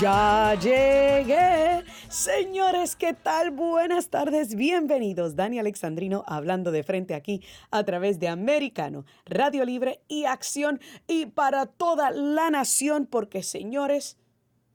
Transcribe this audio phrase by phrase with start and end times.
[0.00, 1.82] Ya llegué.
[2.08, 3.50] Señores, ¿qué tal?
[3.50, 5.34] Buenas tardes, bienvenidos.
[5.34, 7.42] Dani Alexandrino hablando de frente aquí
[7.72, 14.18] a través de Americano, Radio Libre y Acción y para toda la nación, porque señores,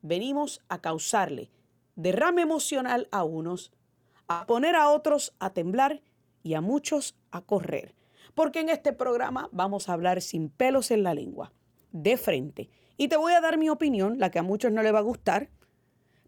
[0.02, 1.50] venimos a causarle
[1.96, 3.72] derrame emocional a unos,
[4.28, 6.02] a poner a otros a temblar
[6.44, 7.96] y a muchos a correr.
[8.34, 11.54] Porque en este programa vamos a hablar sin pelos en la lengua,
[11.94, 14.92] de frente y te voy a dar mi opinión, la que a muchos no le
[14.92, 15.50] va a gustar,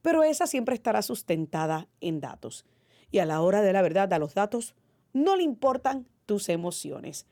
[0.01, 2.65] pero esa siempre estará sustentada en datos.
[3.11, 4.75] Y a la hora de la verdad, a los datos
[5.13, 7.25] no le importan tus emociones.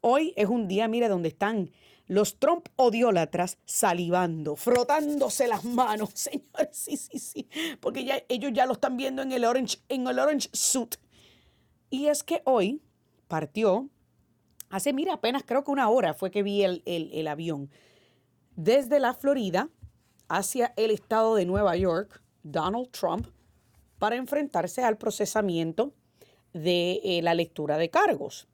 [0.00, 1.70] Hoy es un día, mire, donde están
[2.06, 7.48] los Trump odiólatras salivando, frotándose las manos, señores, sí, sí, sí,
[7.80, 10.96] porque ya, ellos ya lo están viendo en el orange, en el orange suit.
[11.90, 12.82] Y es que hoy
[13.28, 13.88] partió,
[14.70, 17.70] hace, mira, apenas creo que una hora fue que vi el, el avión
[18.56, 19.68] desde la Florida
[20.28, 23.26] hacia el estado de Nueva York, Donald Trump,
[23.98, 25.92] para enfrentarse al procesamiento
[26.52, 28.48] de eh, la lectura de cargos.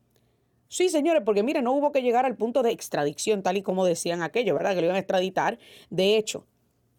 [0.68, 3.86] Sí, señores, porque mire, no hubo que llegar al punto de extradición, tal y como
[3.86, 4.74] decían aquello, ¿verdad?
[4.74, 5.58] Que lo iban a extraditar.
[5.88, 6.44] De hecho,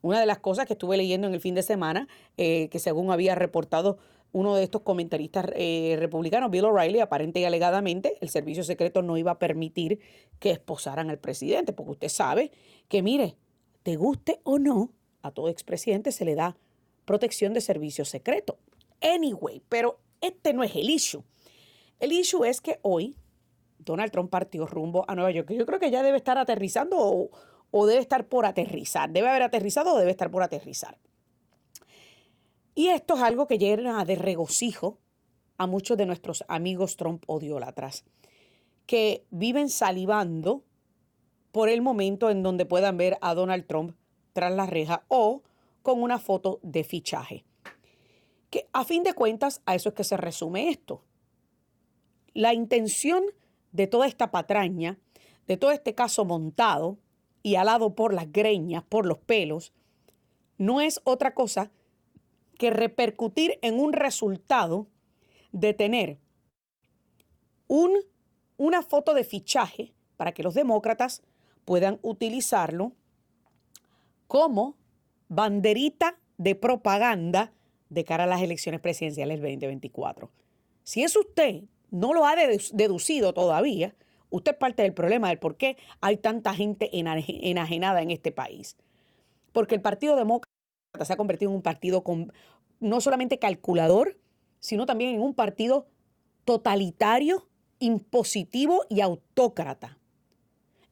[0.02, 3.12] una de las cosas que estuve leyendo en el fin de semana, eh, que según
[3.12, 4.00] había reportado
[4.32, 9.18] uno de estos comentaristas eh, republicanos, Bill O'Reilly, aparente y alegadamente, el servicio secreto no
[9.18, 10.00] iba a permitir
[10.40, 12.52] que esposaran al presidente, porque usted sabe
[12.88, 13.38] que, mire,
[13.84, 16.58] te guste o no, a todo expresidente se le da
[17.06, 18.60] protección de servicio secreto.
[19.02, 21.24] Anyway, pero este no es el issue.
[22.00, 23.18] El issue es que hoy
[23.80, 25.52] Donald Trump partió rumbo a Nueva York.
[25.52, 27.32] Yo creo que ya debe estar aterrizando o,
[27.72, 29.10] o debe estar por aterrizar.
[29.10, 30.98] Debe haber aterrizado o debe estar por aterrizar.
[32.76, 35.00] Y esto es algo que llena de regocijo
[35.58, 38.06] a muchos de nuestros amigos Trump odiólatras,
[38.86, 40.64] que viven salivando
[41.52, 43.96] por el momento en donde puedan ver a Donald Trump
[44.34, 45.44] tras la reja o
[45.82, 47.44] con una foto de fichaje.
[48.50, 51.04] Que a fin de cuentas, a eso es que se resume esto.
[52.34, 53.24] La intención
[53.72, 54.98] de toda esta patraña,
[55.48, 56.98] de todo este caso montado
[57.44, 59.74] y alado por las greñas, por los pelos,
[60.58, 61.72] no es otra cosa
[62.60, 64.88] que repercutir en un resultado
[65.54, 66.20] de tener
[67.68, 67.92] un,
[68.58, 71.24] una foto de fichaje para que los demócratas
[71.64, 72.92] puedan utilizarlo
[74.28, 74.76] como
[75.30, 77.54] banderita de propaganda
[77.88, 80.30] de cara a las elecciones presidenciales 2024.
[80.84, 83.96] Si es usted no lo ha deducido todavía,
[84.32, 88.76] usted es parte del problema del por qué hay tanta gente enajenada en este país.
[89.54, 90.59] Porque el Partido Demócrata
[91.06, 92.04] se ha convertido en un partido
[92.80, 94.18] no solamente calculador,
[94.60, 95.88] sino también en un partido
[96.46, 97.48] totalitario,
[97.80, 99.98] impositivo y autócrata,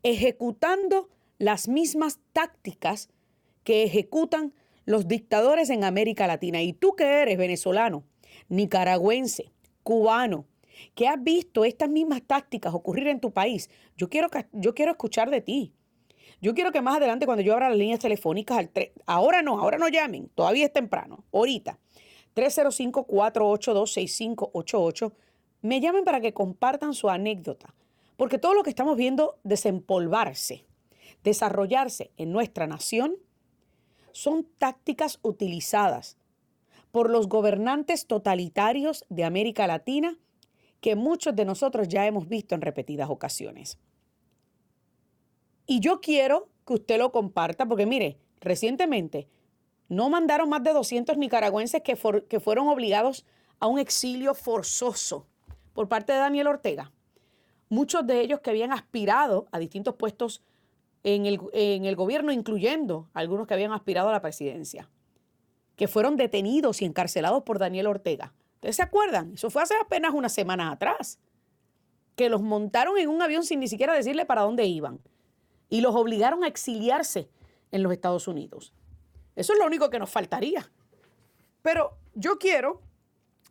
[0.03, 3.09] ejecutando las mismas tácticas
[3.63, 4.53] que ejecutan
[4.85, 6.61] los dictadores en América Latina.
[6.61, 8.03] Y tú que eres venezolano,
[8.47, 9.51] nicaragüense,
[9.83, 10.45] cubano,
[10.95, 15.29] que has visto estas mismas tácticas ocurrir en tu país, yo quiero, yo quiero escuchar
[15.29, 15.73] de ti.
[16.41, 18.69] Yo quiero que más adelante, cuando yo abra las líneas telefónicas, al
[19.05, 21.79] ahora no, ahora no llamen, todavía es temprano, ahorita,
[22.35, 25.11] 305-482-6588,
[25.63, 27.73] me llamen para que compartan su anécdota,
[28.15, 30.67] porque todo lo que estamos viendo desempolvarse,
[31.23, 33.15] desarrollarse en nuestra nación,
[34.11, 36.17] son tácticas utilizadas
[36.91, 40.17] por los gobernantes totalitarios de América Latina
[40.81, 43.77] que muchos de nosotros ya hemos visto en repetidas ocasiones.
[45.69, 49.27] Y yo quiero que usted lo comparta porque mire, recientemente
[49.89, 51.97] no mandaron más de 200 nicaragüenses que,
[52.27, 53.25] que fueron obligados
[53.59, 55.27] a un exilio forzoso
[55.73, 56.93] por parte de Daniel Ortega.
[57.69, 60.41] Muchos de ellos que habían aspirado a distintos puestos
[61.03, 64.89] en el, en el gobierno, incluyendo algunos que habían aspirado a la presidencia,
[65.75, 68.33] que fueron detenidos y encarcelados por Daniel Ortega.
[68.55, 69.33] ¿Ustedes se acuerdan?
[69.33, 71.19] Eso fue hace apenas unas semanas atrás,
[72.15, 75.01] que los montaron en un avión sin ni siquiera decirle para dónde iban
[75.69, 77.29] y los obligaron a exiliarse
[77.71, 78.73] en los Estados Unidos.
[79.35, 80.69] Eso es lo único que nos faltaría.
[81.61, 82.81] Pero yo quiero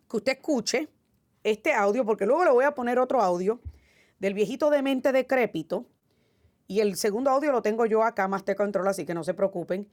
[0.09, 0.89] que usted escuche
[1.43, 3.61] este audio, porque luego le voy a poner otro audio
[4.19, 5.85] del viejito de mente decrépito.
[6.67, 9.33] Y el segundo audio lo tengo yo acá, más te control, así que no se
[9.33, 9.87] preocupen.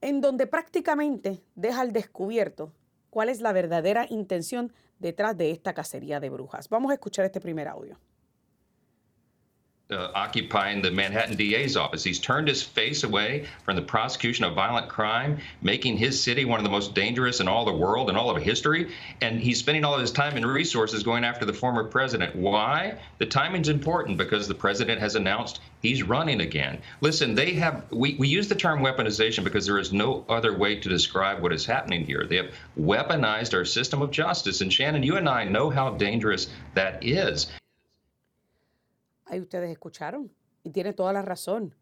[0.00, 2.72] En donde prácticamente deja al descubierto
[3.10, 6.68] cuál es la verdadera intención detrás de esta cacería de brujas.
[6.68, 7.98] Vamos a escuchar este primer audio.
[9.90, 12.02] Uh, occupying the Manhattan DA's office.
[12.02, 16.58] He's turned his face away from the prosecution of violent crime, making his city one
[16.58, 18.92] of the most dangerous in all the world and all of history.
[19.20, 22.34] And he's spending all of his time and resources going after the former president.
[22.34, 22.98] Why?
[23.18, 26.78] The timing's important because the president has announced he's running again.
[27.00, 30.76] Listen, they have, we, we use the term weaponization because there is no other way
[30.76, 32.26] to describe what is happening here.
[32.26, 34.60] They have weaponized our system of justice.
[34.60, 37.48] And Shannon, you and I know how dangerous that is.
[39.32, 40.30] Ahí ustedes escucharon
[40.62, 41.74] y tiene toda la razón.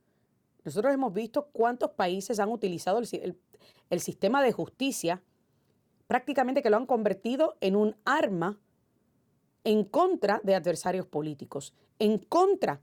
[0.64, 5.20] Nosotros hemos visto cuántos países han utilizado el, sistema de justicia
[6.06, 8.60] prácticamente que lo han convertido en un arma
[9.64, 12.82] en contra de adversarios políticos, en contra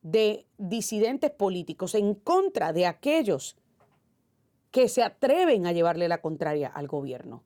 [0.00, 3.58] de disidentes políticos, en contra de aquellos
[4.70, 7.42] que se atreven a llevarle la contraria al gobierno.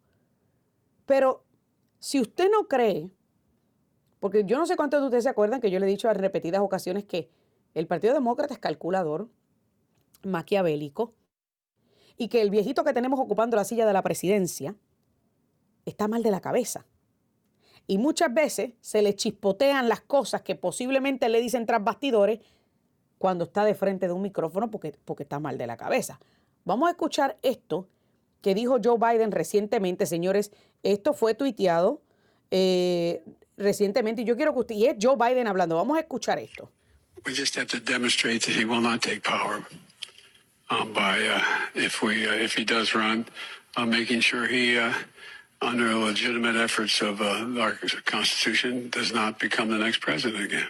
[1.07, 1.43] Pero
[1.99, 3.11] si usted no cree
[4.27, 6.17] porque yo no sé cuántos de ustedes se acuerdan que yo le he dicho en
[6.17, 7.31] repetidas ocasiones que
[7.75, 9.29] el Partido Demócrata es calculador,
[10.25, 11.15] maquiavélico,
[12.17, 14.75] y que el viejito que tenemos ocupando la silla de la presidencia
[15.85, 16.87] está mal de la cabeza.
[17.87, 22.41] Y muchas veces se le chispotean las cosas que posiblemente le dicen tras bastidores
[23.19, 26.19] cuando está de frente de un micrófono porque, porque está mal de la cabeza.
[26.65, 27.87] Vamos a escuchar esto
[28.43, 30.51] que dijo Joe Biden recientemente, señores.
[30.83, 32.03] Esto fue tuiteado
[32.51, 33.23] eh,
[33.57, 34.23] recientemente.
[34.23, 35.77] Y yo quiero que usted, y es Joe Biden hablando.
[35.77, 36.71] Vamos a escuchar esto.
[37.25, 39.65] We just have to demonstrate that he will not take power
[40.71, 41.41] um, by, uh,
[41.75, 43.27] if we, uh, if he does run,
[43.77, 44.93] uh, making sure he, uh,
[45.61, 50.69] under legitimate efforts of uh, our Constitution, does not become the next president again.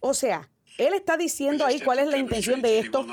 [0.00, 0.48] O sea,
[0.78, 3.06] él está diciendo ahí cuál es la intención de esto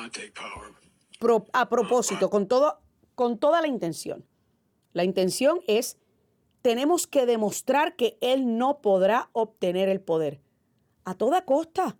[1.23, 2.81] pro, a propósito, con, todo,
[3.15, 4.25] con toda la intención.
[4.91, 5.97] La intención es
[6.63, 10.39] tenemos que demostrar que él no podrá obtener el poder.
[11.03, 11.97] A toda costa.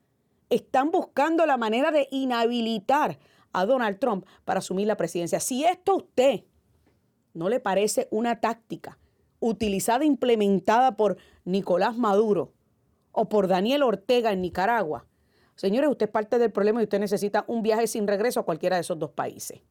[0.50, 3.20] Están buscando la manera de inhabilitar
[3.52, 5.40] a Donald Trump para asumir la presidencia.
[5.40, 6.44] Si esto a usted
[7.34, 8.98] no le parece una táctica
[9.40, 12.54] utilizada, implementada por Nicolás Maduro
[13.12, 15.06] o por Daniel Ortega en Nicaragua,
[15.56, 18.78] señores, usted es parte del problema y usted necesita un viaje sin regreso a cualquiera
[18.78, 19.62] de esos dos países.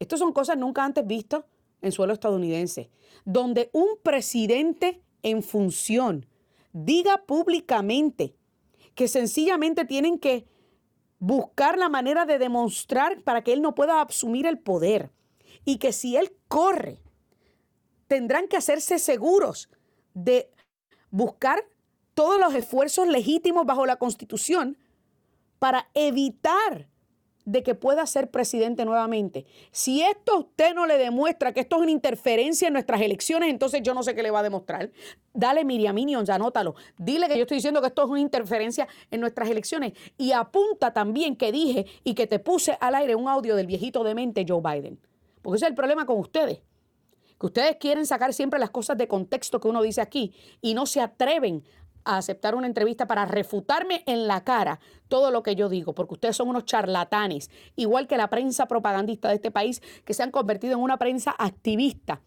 [0.00, 1.44] Estas son cosas nunca antes vistas
[1.82, 2.90] en suelo estadounidense,
[3.24, 6.26] donde un presidente en función
[6.72, 8.34] diga públicamente
[8.94, 10.46] que sencillamente tienen que
[11.18, 15.10] buscar la manera de demostrar para que él no pueda asumir el poder
[15.64, 17.00] y que si él corre,
[18.08, 19.68] tendrán que hacerse seguros
[20.14, 20.50] de
[21.10, 21.64] buscar
[22.14, 24.76] todos los esfuerzos legítimos bajo la Constitución
[25.58, 26.88] para evitar
[27.44, 29.46] de que pueda ser presidente nuevamente.
[29.70, 33.50] Si esto a usted no le demuestra que esto es una interferencia en nuestras elecciones,
[33.50, 34.90] entonces yo no sé qué le va a demostrar.
[35.34, 36.74] Dale Miriam Minions, anótalo.
[36.98, 39.92] Dile que yo estoy diciendo que esto es una interferencia en nuestras elecciones.
[40.18, 44.04] Y apunta también que dije y que te puse al aire un audio del viejito
[44.04, 45.00] demente Joe Biden.
[45.40, 46.60] Porque ese es el problema con ustedes.
[47.38, 50.86] Que ustedes quieren sacar siempre las cosas de contexto que uno dice aquí y no
[50.86, 51.64] se atreven
[52.04, 56.14] a aceptar una entrevista para refutarme en la cara todo lo que yo digo, porque
[56.14, 60.30] ustedes son unos charlatanes, igual que la prensa propagandista de este país, que se han
[60.30, 62.22] convertido en una prensa activista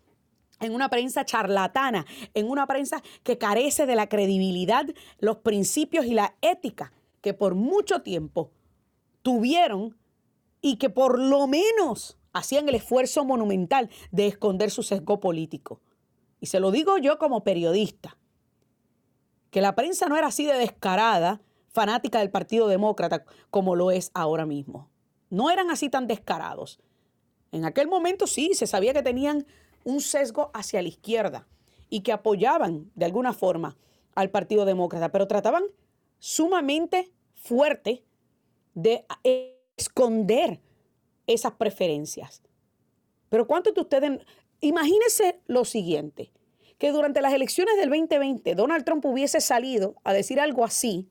[0.62, 4.86] en una prensa charlatana, en una prensa que carece de la credibilidad,
[5.20, 8.52] los principios y la ética que por mucho tiempo
[9.22, 9.98] tuvieron
[10.62, 15.82] y que por lo menos hacían el esfuerzo monumental de esconder su sesgo político.
[16.40, 18.18] Y se lo digo yo como periodista
[19.56, 24.12] que la prensa no era así de descarada, fanática del Partido Demócrata, como lo es
[24.14, 24.90] ahora mismo.
[25.30, 26.82] No eran así tan descarados.
[27.54, 29.48] En aquel momento sí, se sabía que tenían
[29.86, 31.48] un sesgo hacia la izquierda
[31.90, 33.78] y que apoyaban de alguna forma
[34.14, 35.64] al Partido Demócrata, pero trataban
[36.20, 38.04] sumamente fuerte
[38.74, 39.06] de
[39.78, 40.60] esconder
[41.28, 42.44] esas preferencias.
[43.30, 44.20] Pero ¿cuántos de ustedes,
[44.60, 46.34] imagínense lo siguiente,
[46.86, 51.10] que durante las elecciones del 2020 Donald Trump hubiese salido a decir algo así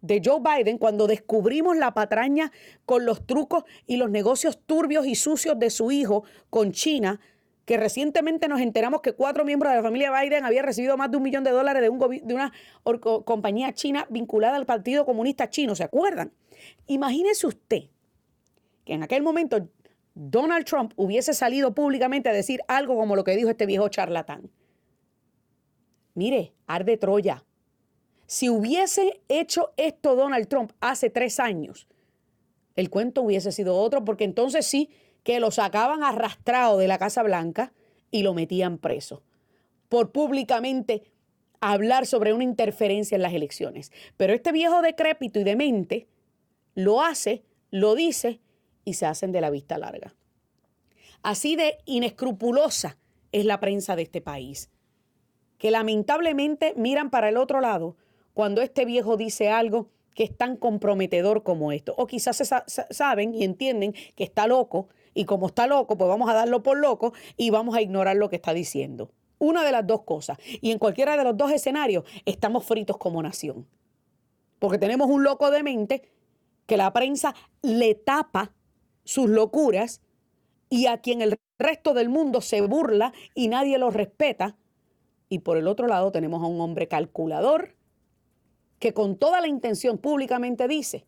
[0.00, 2.52] de Joe Biden cuando descubrimos la patraña
[2.86, 7.18] con los trucos y los negocios turbios y sucios de su hijo con China,
[7.64, 11.16] que recientemente nos enteramos que cuatro miembros de la familia Biden habían recibido más de
[11.16, 12.52] un millón de dólares de, un de una
[13.24, 16.32] compañía china vinculada al Partido Comunista Chino, ¿se acuerdan?
[16.86, 17.88] Imagínese usted
[18.84, 19.68] que en aquel momento
[20.14, 24.48] Donald Trump hubiese salido públicamente a decir algo como lo que dijo este viejo charlatán.
[26.14, 27.44] Mire, arde Troya.
[28.26, 31.86] Si hubiese hecho esto Donald Trump hace tres años,
[32.76, 34.90] el cuento hubiese sido otro, porque entonces sí
[35.22, 37.72] que lo sacaban arrastrado de la Casa Blanca
[38.10, 39.22] y lo metían preso
[39.92, 41.02] por públicamente
[41.60, 43.92] hablar sobre una interferencia en las elecciones.
[44.16, 46.08] Pero este viejo decrépito y demente
[46.74, 48.40] lo hace, lo dice
[48.86, 50.14] y se hacen de la vista larga.
[51.22, 52.96] Así de inescrupulosa
[53.32, 54.70] es la prensa de este país,
[55.62, 57.94] que lamentablemente miran para el otro lado
[58.34, 61.94] cuando este viejo dice algo que es tan comprometedor como esto.
[61.96, 62.42] O quizás
[62.90, 66.78] saben y entienden que está loco y como está loco, pues vamos a darlo por
[66.78, 69.12] loco y vamos a ignorar lo que está diciendo.
[69.38, 70.36] Una de las dos cosas.
[70.60, 73.68] Y en cualquiera de los dos escenarios estamos fritos como nación.
[74.58, 76.02] Porque tenemos un loco de mente
[76.66, 78.50] que la prensa le tapa
[79.04, 80.00] sus locuras
[80.68, 84.56] y a quien el resto del mundo se burla y nadie lo respeta.
[85.32, 87.74] Y por el otro lado tenemos a un hombre calculador
[88.78, 91.06] que con toda la intención públicamente dice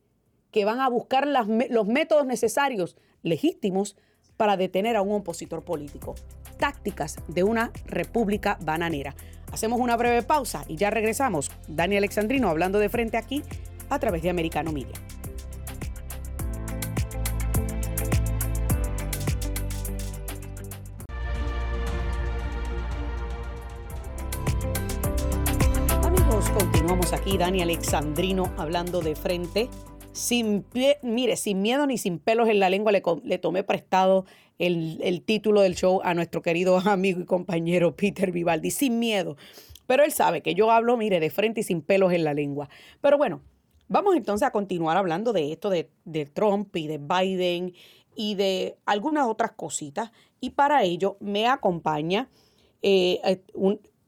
[0.51, 3.99] que van a buscar los métodos necesarios, legítimos,
[4.39, 6.15] para detener a un opositor político.
[6.59, 9.15] Tácticas de una república bananera.
[9.53, 11.51] Hacemos una breve pausa y ya regresamos.
[11.69, 13.43] Dani Alexandrino hablando de frente aquí
[13.91, 14.95] a través de Americano Media.
[27.39, 29.69] Dani Alexandrino, hablando de frente.
[30.13, 30.65] Sin
[31.03, 34.25] mire, sin miedo ni sin pelos en la lengua, le, tomé prestado
[34.59, 39.37] el, título del show a nuestro querido amigo y compañero Peter Vivaldi, sin miedo.
[39.87, 42.69] Pero él sabe que yo hablo, mire, de frente y sin pelos en la lengua.
[43.01, 43.43] Pero bueno,
[43.89, 45.91] vamos entonces a continuar hablando de esto de,
[46.33, 47.75] Trump y de Biden
[48.15, 50.13] y de algunas otras cositas.
[50.41, 52.29] Y para ello me acompaña,
[52.83, 53.43] eh, eh,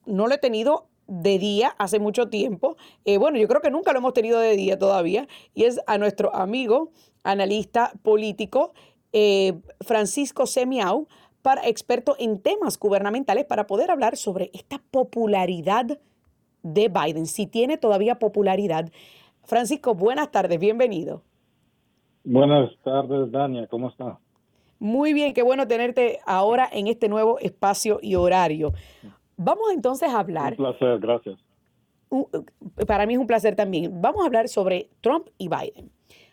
[0.06, 2.77] no lo he tenido de día hace mucho tiempo.
[3.05, 5.29] Eh, bueno, yo creo que nunca lo hemos tenido de día todavía.
[5.55, 6.91] Y es a nuestro amigo,
[7.23, 8.73] analista político,
[9.13, 11.09] eh, Francisco Semiau,
[11.43, 15.99] para, experto en temas gubernamentales, para poder hablar sobre esta popularidad
[16.63, 18.91] de Biden, si tiene todavía popularidad.
[19.45, 21.23] Francisco, buenas tardes, bienvenido.
[22.25, 24.19] Buenas tardes, Dania, ¿cómo está?
[24.81, 28.73] Muy bien, qué bueno tenerte ahora en este nuevo espacio y horario.
[29.37, 30.52] Vamos entonces a hablar.
[30.52, 31.38] Un placer, gracias.
[32.87, 34.00] Para mí es un placer también.
[34.00, 35.90] Vamos a hablar sobre Trump y Biden.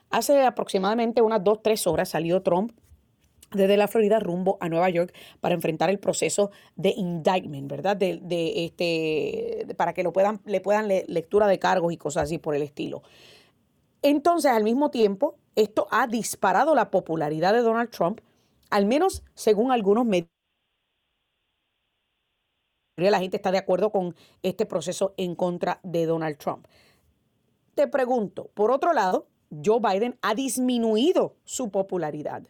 [0.09, 2.71] Hace aproximadamente unas dos, tres horas salió Trump
[3.51, 7.95] desde la Florida rumbo a Nueva York para enfrentar el proceso de indictment, ¿verdad?
[7.95, 8.21] De,
[8.65, 12.61] este, para que lo puedan, le puedan lectura de cargos y cosas así por el
[12.61, 13.03] estilo.
[14.01, 18.21] Entonces, al mismo tiempo, esto ha disparado la popularidad de Donald Trump,
[18.69, 20.32] al menos según algunos medios
[22.95, 26.67] la gente está de acuerdo con este proceso en contra de Donald Trump.
[27.75, 29.27] Te pregunto, por otro lado,
[29.63, 32.43] Joe Biden ha disminuido su popularidad.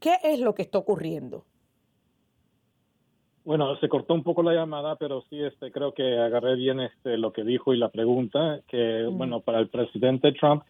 [0.00, 1.44] ¿Qué es lo que está ocurriendo?
[3.44, 7.18] Bueno, se cortó un poco la llamada, pero sí, este, creo que agarré bien este,
[7.18, 10.62] lo que dijo y la pregunta, que, bueno, para el presidente Trump,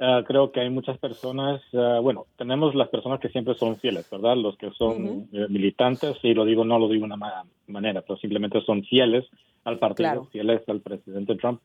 [0.00, 4.08] Ah, creo que hay muchas personas, ah, bueno, tenemos las personas que siempre son fieles,
[4.08, 4.36] ¿verdad?
[4.36, 8.16] Los que son eh, militantes, y lo digo, no lo digo de una manera, pero
[8.18, 9.26] simplemente son fieles
[9.64, 11.60] al partido, fieles al presidente Trump,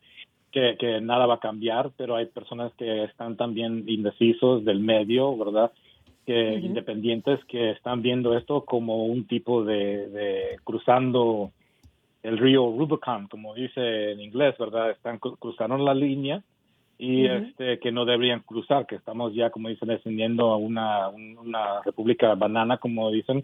[0.51, 5.37] que, que, nada va a cambiar, pero hay personas que están también indecisos del medio,
[5.37, 5.71] ¿verdad?
[6.25, 11.51] Que independientes que están viendo esto como un tipo de, de cruzando
[12.23, 14.89] el río Rubicon, como dice en inglés, ¿verdad?
[14.89, 16.41] Están cruzando la línea
[17.03, 21.81] y este que no deberían cruzar, que estamos ya, como dicen, descendiendo a una, una
[21.83, 23.43] república banana, como dicen,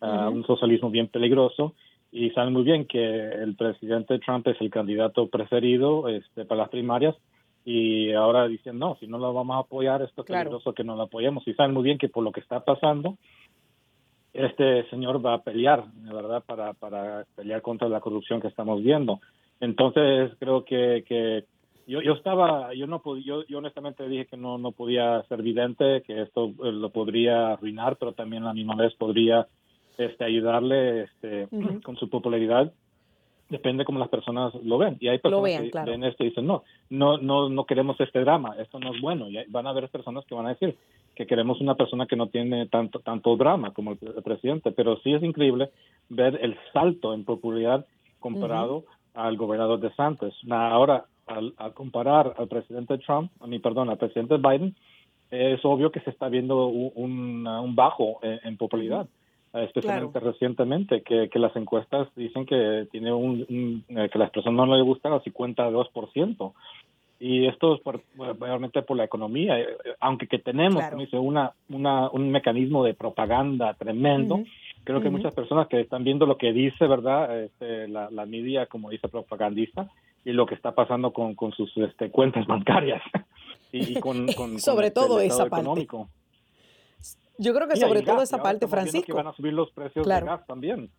[0.00, 1.74] a un socialismo bien peligroso.
[2.10, 6.70] Y saben muy bien que el presidente Trump es el candidato preferido este, para las
[6.70, 7.14] primarias.
[7.66, 10.96] Y ahora dicen, no, si no lo vamos a apoyar, esto es peligroso que no
[10.96, 11.46] lo apoyemos.
[11.46, 13.18] Y saben muy bien que por lo que está pasando,
[14.32, 19.20] este señor va a pelear, ¿verdad?, para, para pelear contra la corrupción que estamos viendo.
[19.60, 21.44] Entonces, creo que, que
[21.86, 25.42] yo, yo estaba, yo no podía, yo, yo, honestamente dije que no, no podía ser
[25.42, 29.46] vidente, que esto eh, lo podría arruinar, pero también a la misma vez podría
[29.98, 31.48] este, ayudarle este,
[31.82, 32.72] con su popularidad.
[33.50, 34.96] Depende cómo las personas lo ven.
[35.00, 38.56] Y hay personas que ven esto y dicen, no, no, no, no queremos este drama,
[38.58, 39.28] esto no es bueno.
[39.28, 40.76] Y van a haber personas que van a decir
[41.14, 44.72] que queremos una persona que no tiene tanto, tanto drama como el, presidente.
[44.72, 45.70] Pero sí es increíble
[46.08, 47.86] ver el salto en popularidad
[48.18, 50.34] comparado al gobernador de Santos.
[50.50, 54.74] Ahora, al, comparar al presidente Trump, a mi perdón, al presidente Biden,
[55.30, 59.08] es obvio que se está viendo un, un bajo en, popularidad,
[59.52, 64.76] especialmente recientemente, que, que, las encuestas dicen que tiene un, eh, que las personas no
[64.76, 66.52] le gustan al 52%.
[67.20, 68.02] Y esto es por,
[68.38, 69.66] realmente por la economía, eh,
[70.00, 74.42] aunque que tenemos, como dice, una, una, un mecanismo de propaganda tremendo,
[74.82, 77.44] creo que muchas personas que están viendo lo que dice, ¿verdad?
[77.44, 79.88] Este, la, la media, como dice, propagandista,
[80.24, 83.02] y lo que está pasando con, con sus este, cuentas bancarias.
[83.72, 84.28] y, con,
[84.58, 85.86] sobre todo esa parte.
[87.38, 89.06] Yo creo que sobre todo esa parte, Francisco.
[89.06, 90.90] Que van a subir los precios de gas también.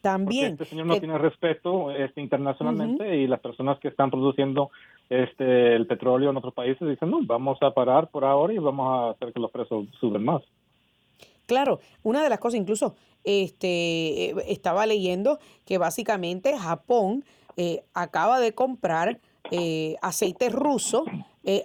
[0.00, 0.52] También.
[0.52, 4.70] este señor no tiene respeto este, internacionalmente y las personas que están produciendo
[5.08, 8.86] este el petróleo en otros países dicen, no, vamos a parar por ahora y vamos
[8.86, 10.42] a hacer que los precios suben más.
[11.46, 17.24] Claro, una de las cosas, incluso este, eh, estaba leyendo que básicamente Japón
[17.56, 19.20] eh, acaba de comprar
[19.50, 21.04] eh, aceite ruso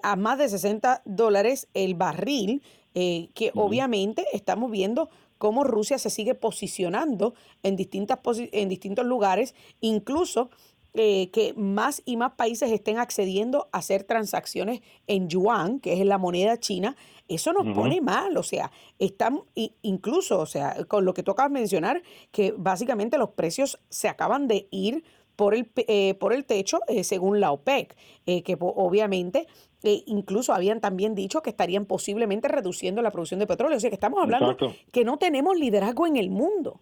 [0.04, 2.62] a más de 60 dólares el barril,
[2.94, 8.20] que obviamente estamos viendo cómo Rusia se sigue posicionando en, distintas
[8.52, 10.50] en distintos lugares, incluso
[10.96, 16.06] eh, que más y más países estén accediendo a hacer transacciones en yuan, que es
[16.06, 16.96] la moneda china,
[17.28, 19.44] eso nos pone mal, o sea, están
[19.84, 24.08] incluso, o sea, con lo que tú acabas de mencionar, que básicamente los precios se
[24.08, 25.04] acaban de ir
[25.40, 29.48] por el, eh, por el techo eh, según la OPEC, que obviamente
[29.84, 33.78] e incluso habían también dicho que estarían posiblemente reduciendo la producción de petróleo.
[33.78, 34.58] O sea que estamos hablando
[34.92, 36.82] que no tenemos liderazgo en el mundo.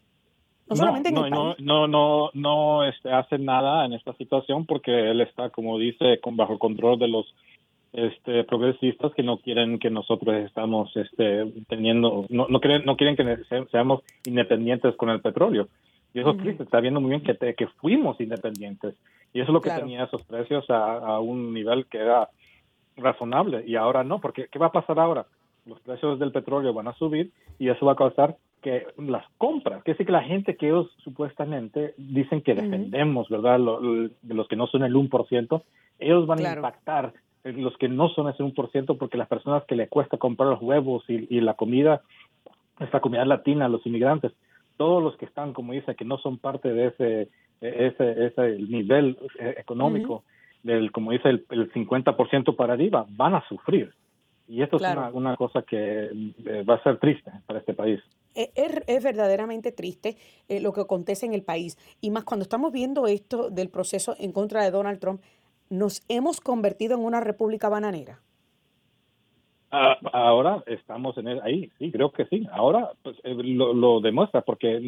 [0.68, 5.12] No, solamente en el no, no, no, no este, hace nada en esta situación porque
[5.12, 7.32] él está, como dice, con bajo control de los
[7.94, 13.16] este, progresistas que no quieren que nosotros estamos este, teniendo, no, no, quieren, no quieren
[13.16, 13.38] que
[13.70, 15.68] seamos independientes con el petróleo.
[16.14, 18.96] Y eso es triste, está viendo muy bien que, que fuimos independientes.
[19.34, 22.30] Y eso es lo que tenía esos precios a, a un nivel que era
[22.98, 25.26] razonable y ahora no, porque ¿qué va a pasar ahora?
[25.66, 29.84] Los precios del petróleo van a subir y eso va a causar que las compras,
[29.84, 33.60] que es que la gente que ellos supuestamente dicen que defendemos, ¿verdad?
[33.60, 35.62] de los que no son el 1%,
[36.00, 39.88] ellos van a impactar los que no son ese 1% porque las personas que le
[39.88, 42.02] cuesta comprar los huevos y, la comida,
[42.80, 44.34] esta comida latina, los inmigrantes,
[44.78, 47.30] todos los que están, como dice, que no son parte de ese,
[47.62, 50.24] ese, ese nivel eh, económico,
[50.64, 53.94] del, como dice, el, el 50% para arriba, van a sufrir.
[54.48, 58.00] Y esto es una, una, cosa que eh, va a ser triste para este país.
[58.34, 60.16] E, es, es verdaderamente triste
[60.48, 61.78] eh, lo que acontece en el país.
[62.00, 65.22] Y más cuando estamos viendo esto del proceso en contra de Donald Trump,
[65.70, 68.22] ¿nos hemos convertido en una república bananera?
[69.72, 72.48] Ah, ahora estamos en ahí, sí, creo que sí.
[72.52, 74.82] Ahora pues, eh, lo, lo, demuestra porque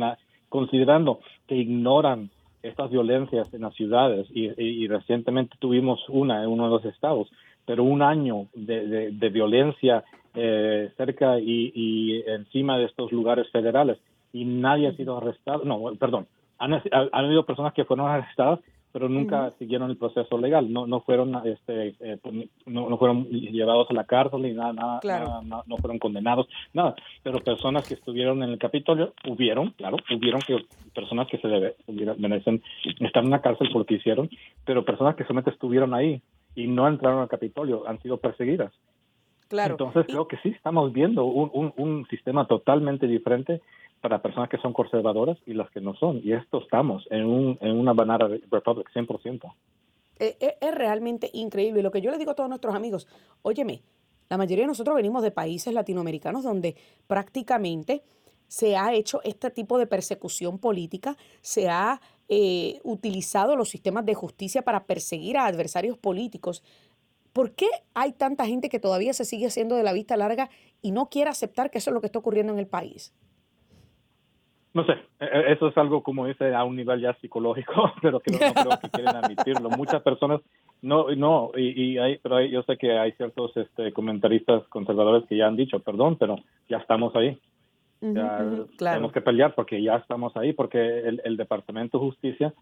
[0.47, 2.29] considerando que ignoran
[2.63, 7.29] estas violencias en las ciudades y, recientemente tuvimos una en uno de los estados,
[7.65, 13.97] pero un año de, de, violencia eh, cerca y, encima de estos lugares federales
[14.33, 18.59] y nadie ha sido arrestado, no, perdón, han, han habido personas que fueron arrestadas
[18.91, 23.25] pero nunca siguieron el proceso legal, no no fueron este eh, pues, no, no, fueron
[23.25, 28.43] llevados a la cárcel ni nada, nada, no fueron condenados, nada, pero personas que estuvieron
[28.43, 31.75] en el Capitolio hubieron, claro, hubieron que personas que se debe,
[32.17, 32.61] merecen
[32.99, 34.29] estar en la cárcel por lo que hicieron,
[34.65, 36.21] pero personas que solamente estuvieron ahí
[36.55, 38.73] y no entraron al Capitolio han sido perseguidas.
[39.49, 39.73] Claro.
[39.73, 43.61] Entonces creo que sí estamos viendo un, un, un sistema totalmente diferente
[43.99, 46.21] para personas que son conservadoras y las que no son.
[46.23, 49.53] Y esto estamos en, un, en una banana republic 100%.
[50.17, 51.79] Es, es realmente increíble.
[51.79, 53.07] Y lo que yo le digo a todos nuestros amigos,
[53.41, 53.81] óyeme,
[54.29, 56.75] la mayoría de nosotros venimos de países latinoamericanos donde
[57.07, 58.03] prácticamente
[58.47, 64.15] se ha hecho este tipo de persecución política, se ha eh, utilizado los sistemas de
[64.15, 66.63] justicia para perseguir a adversarios políticos.
[67.39, 70.49] ¿Por qué hay tanta gente que todavía se sigue haciendo de la vista larga
[70.81, 73.15] y no quiere aceptar que eso es lo que está ocurriendo en el país?
[74.73, 78.19] No sé, e, e, eso es algo como dice a un nivel ya psicológico, pero
[78.19, 79.69] que no, creo que quieren admitirlo.
[79.69, 80.41] Muchas personas
[80.81, 85.37] no, no, y, y hay, pero yo sé que hay ciertos este, comentaristas conservadores que
[85.37, 86.35] ya han dicho, perdón, pero
[86.67, 87.39] ya estamos ahí.
[88.01, 88.45] Ya
[88.77, 92.53] Tenemos que pelear porque ya estamos ahí, porque el, el, Departamento de Justicia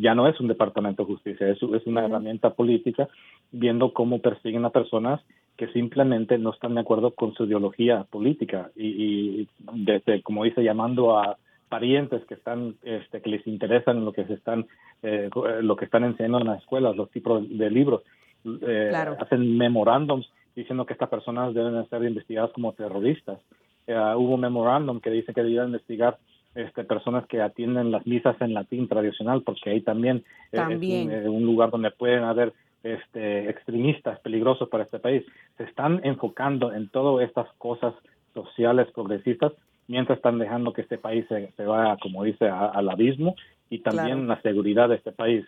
[0.00, 3.08] ya no es un Departamento de Justicia, es, es una herramienta política
[3.50, 5.20] viendo cómo persiguen a personas
[5.56, 8.70] que simplemente no están de acuerdo con su ideología política.
[8.76, 11.36] Y, y desde, como dice, llamando a
[11.68, 14.66] parientes que están este, que les interesan lo que se están
[15.02, 15.30] eh,
[15.62, 18.02] lo que están enseñando en las escuelas los tipos de libros
[18.44, 23.38] eh, hacen memorándums diciendo que estas personas deben ser investigadas como terroristas.
[23.86, 26.18] Eh, hubo un memorándum que dice que deberían investigar
[26.54, 31.10] este, personas que atienden las misas en latín tradicional porque ahí también, también.
[31.10, 35.24] es un, lugar donde pueden haber este, extremistas peligrosos para este país.
[35.58, 37.94] Se están enfocando en todas estas cosas
[38.34, 39.52] sociales progresistas
[39.86, 43.34] mientras están dejando que este país se, se vaya, como dice, al abismo
[43.68, 45.44] y también la seguridad de este país.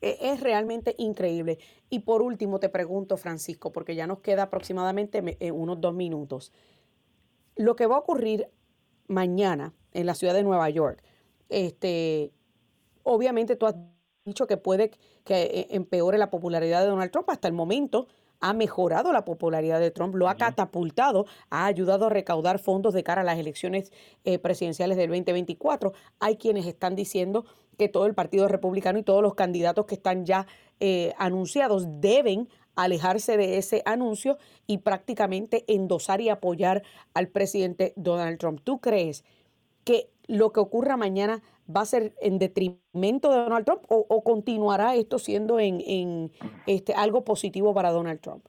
[0.00, 1.58] e, es realmente increíble.
[1.90, 6.52] Y por último te pregunto, Francisco, porque ya nos queda aproximadamente eh, unos dos minutos.
[7.56, 8.48] Lo que va a ocurrir
[9.08, 11.02] mañana en la ciudad de Nueva York,
[11.48, 12.32] este,
[13.02, 13.74] obviamente tú has
[14.24, 14.90] dicho que puede
[15.24, 17.28] que eh, empeore la popularidad de Donald Trump.
[17.30, 18.06] Hasta el momento
[18.40, 23.02] ha mejorado la popularidad de Trump, lo ha catapultado, ha ayudado a recaudar fondos de
[23.02, 23.92] cara a las elecciones
[24.24, 25.92] eh, presidenciales del 2024.
[26.20, 27.44] Hay quienes están diciendo
[27.76, 30.46] que todo el Partido Republicano y todos los candidatos que están ya
[30.80, 38.38] eh, anunciados deben alejarse de ese anuncio y prácticamente endosar y apoyar al presidente Donald
[38.38, 38.60] Trump.
[38.62, 39.24] ¿Tú crees
[39.84, 41.42] que lo que ocurra mañana
[41.74, 46.30] va a ser en detrimento de Donald Trump o, continuará esto siendo en,
[46.66, 48.44] este, algo positivo para Donald Trump?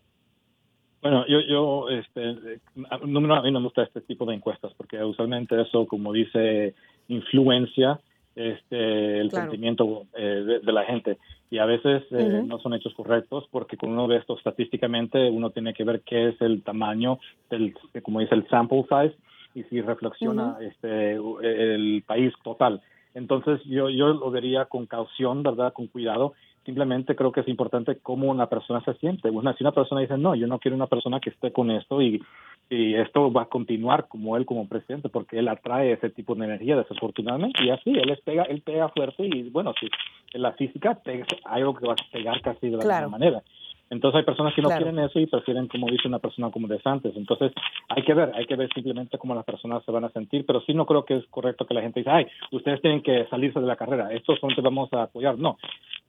[1.02, 5.60] Bueno, yo, yo este, a mí no me gusta este tipo de encuestas porque usualmente
[5.60, 6.76] eso, como dice,
[7.08, 8.00] influencia
[8.36, 11.18] este, el sentimiento eh, de, la gente
[11.50, 15.50] y a veces eh, no son hechos correctos porque cuando uno ve esto estadísticamente uno
[15.50, 19.16] tiene que ver qué es el tamaño del, como dice el sample size
[19.56, 22.82] y si reflexiona este el país total.
[23.16, 25.74] Entonces yo, yo lo vería con caución, ¿verdad?
[25.74, 26.34] Con cuidado.
[26.66, 29.30] Simplemente creo que es importante cómo una persona se siente.
[29.30, 32.02] Una, si una persona dice, no, yo no quiero una persona que esté con esto
[32.02, 32.22] y,
[32.70, 36.46] y esto va a continuar como él como presidente, porque él atrae ese tipo de
[36.46, 37.64] energía desafortunadamente.
[37.64, 39.88] Y así, él, pega, él pega fuerte y bueno, si
[40.34, 41.24] en la física hay
[41.62, 43.42] algo que va a pegar casi de la misma manera.
[43.90, 46.80] Entonces hay personas que no quieren eso y prefieren, como dice una persona como de
[46.84, 47.16] antes.
[47.16, 47.52] Entonces
[47.88, 50.62] hay que ver, hay que ver simplemente cómo las personas se van a sentir, pero
[50.62, 53.60] sí no creo que es correcto que la gente diga, ay, ustedes tienen que salirse
[53.60, 55.38] de la carrera, estos son que vamos a apoyar.
[55.38, 55.58] No,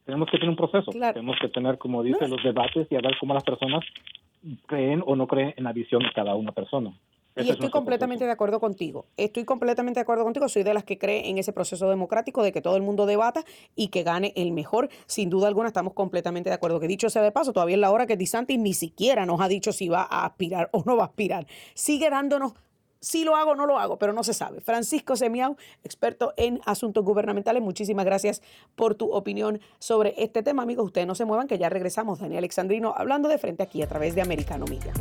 [0.04, 3.16] tenemos que tener un proceso, tenemos que tener, como dice, los debates y a ver
[3.18, 3.84] cómo las personas
[4.66, 6.92] creen o no creen en la visión de cada una persona.
[7.36, 9.06] Y estoy completamente de acuerdo contigo.
[9.16, 10.48] Estoy completamente de acuerdo contigo.
[10.48, 13.44] Soy de las que cree en ese proceso democrático de que todo el mundo debata
[13.76, 14.88] y que gane el mejor.
[15.06, 16.80] Sin duda alguna estamos completamente de acuerdo.
[16.80, 19.48] Que dicho sea de paso, todavía es la hora que DeSantis ni siquiera nos ha
[19.48, 21.46] dicho si va a aspirar o no va a aspirar.
[21.74, 22.54] Sigue dándonos
[23.00, 24.60] si lo hago o no lo hago, pero no se sabe.
[24.60, 28.42] Francisco Semiau, experto en asuntos gubernamentales, muchísimas gracias
[28.74, 30.62] por tu opinión sobre este tema.
[30.62, 32.18] Amigos, ustedes no se muevan, que ya regresamos.
[32.18, 34.92] Daniel Alexandrino hablando de frente aquí a través de Americano Media.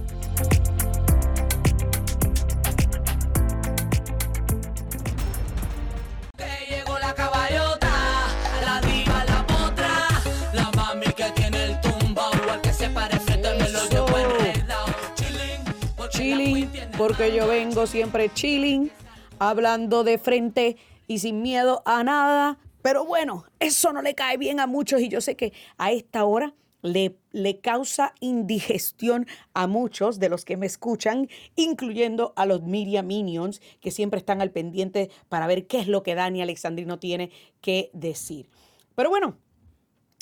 [16.98, 18.92] Porque yo vengo siempre chilling,
[19.40, 22.58] hablando de frente y sin miedo a nada.
[22.82, 26.26] Pero bueno, eso no le cae bien a muchos y yo sé que a esta
[26.26, 32.64] hora le, le, causa indigestión a muchos de los que me escuchan, incluyendo a los
[32.64, 37.00] media minions que siempre están al pendiente para ver qué es lo que Dani Alexandrino
[37.00, 38.50] tiene que decir.
[38.96, 39.38] Pero bueno,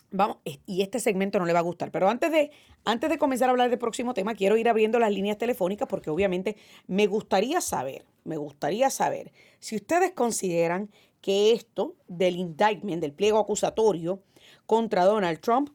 [0.10, 2.52] Vamos, y este segmento no le va a gustar, pero antes de,
[2.86, 6.10] antes de comenzar a hablar del próximo tema, quiero ir abriendo las líneas telefónicas porque
[6.10, 6.56] obviamente
[6.88, 10.90] me gustaría saber, me gustaría saber si ustedes consideran
[11.20, 14.22] que esto del indictment, del pliego acusatorio
[14.66, 15.72] contra Donald Trump,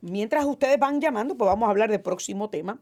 [0.02, 2.82] Mientras ustedes van llamando, pues vamos a hablar del próximo tema,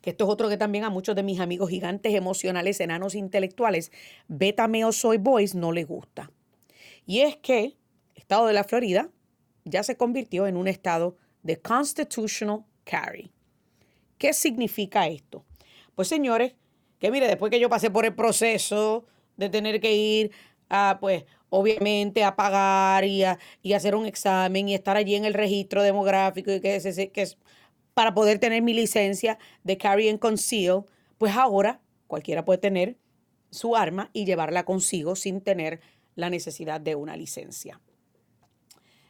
[0.00, 3.92] que esto es otro que también a muchos de mis amigos gigantes emocionales, enanos intelectuales,
[4.28, 6.30] Betameo Soy Boys, no les gusta.
[7.06, 7.76] Y es que el
[8.14, 9.10] estado de la Florida
[9.64, 13.30] ya se convirtió en un estado de constitutional carry.
[14.18, 15.44] ¿Qué significa esto?
[15.94, 16.54] Pues señores,
[16.98, 19.04] que mire, después que yo pasé por el proceso
[19.36, 20.30] de tener que ir
[20.70, 23.38] a, pues, obviamente a pagar y, a,
[23.76, 27.38] hacer un examen y estar allí en el registro demográfico y que es, que es
[27.94, 30.84] para poder tener mi licencia de carry and conceal,
[31.16, 32.98] pues ahora cualquiera puede tener
[33.50, 35.80] su arma y llevarla consigo sin tener
[36.16, 37.80] la necesidad de una licencia.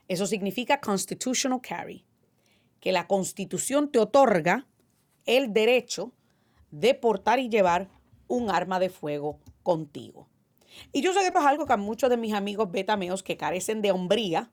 [0.07, 2.04] Eso significa constitutional carry,
[2.78, 4.66] que la constitución te otorga
[5.24, 6.12] el derecho
[6.70, 7.88] de portar y llevar
[8.28, 10.28] un arma de fuego contigo.
[10.93, 13.37] Y yo sé que esto es algo que a muchos de mis amigos betameos que
[13.37, 14.51] carecen de hombría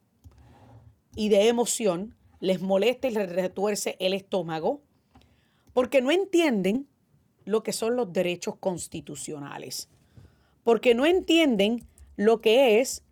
[1.16, 4.82] y de emoción les molesta y les retuerce el estómago
[5.74, 6.88] porque no entienden
[7.46, 9.90] lo que son los derechos constitucionales.
[10.64, 13.04] Porque no entienden lo que es,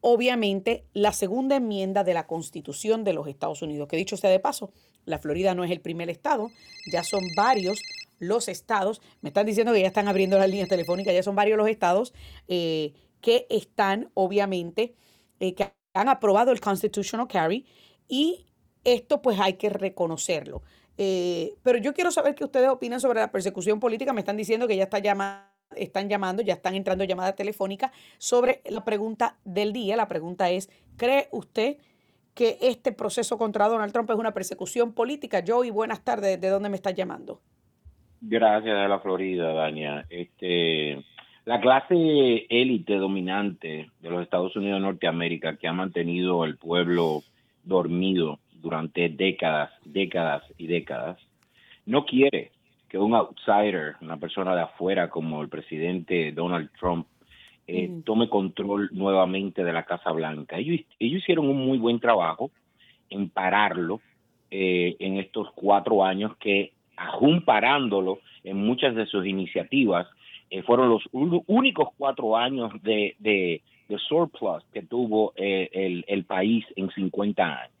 [0.00, 3.88] obviamente, la segunda enmienda de la Constitución de los Estados Unidos.
[3.88, 4.70] Que dicho sea de paso,
[5.04, 6.50] la Florida no es el primer estado,
[6.90, 7.78] ya son varios
[8.18, 11.56] los estados, me están diciendo que ya están abriendo las líneas telefónicas, ya son varios
[11.56, 12.14] los estados
[12.48, 14.94] eh, que están, obviamente,
[15.40, 17.66] eh, que han aprobado el Constitutional Carry
[18.08, 18.46] y
[18.84, 20.62] esto pues hay que reconocerlo.
[20.96, 24.12] Eh, pero yo quiero saber qué ustedes opinan sobre la persecución política.
[24.12, 24.98] Me están diciendo que ya está
[25.76, 29.96] están llamando, ya están entrando llamadas telefónicas sobre la pregunta del día.
[29.96, 31.76] La pregunta es, ¿cree usted
[32.34, 35.44] que este proceso contra Donald Trump es una persecución política?
[35.46, 36.40] Joey, buenas tardes.
[36.40, 37.42] ¿De dónde me estás llamando?
[38.20, 40.04] Gracias a la Florida, Dania.
[40.10, 41.02] Este,
[41.44, 47.22] la clase élite dominante de los Estados Unidos de Norteamérica que ha mantenido el pueblo
[47.64, 51.18] dormido durante décadas, décadas y décadas,
[51.86, 52.50] no quiere
[52.88, 57.06] que un outsider, una persona de afuera como el presidente Donald Trump,
[57.66, 60.56] eh, tome control nuevamente de la Casa Blanca.
[60.56, 62.50] Ellos, ellos hicieron un muy buen trabajo
[63.10, 64.00] en pararlo
[64.50, 70.06] eh, en estos cuatro años que, aún parándolo en muchas de sus iniciativas,
[70.50, 73.62] eh, fueron los únicos cuatro años de, de,
[74.08, 77.78] surplus que tuvo el, el país en 50 años.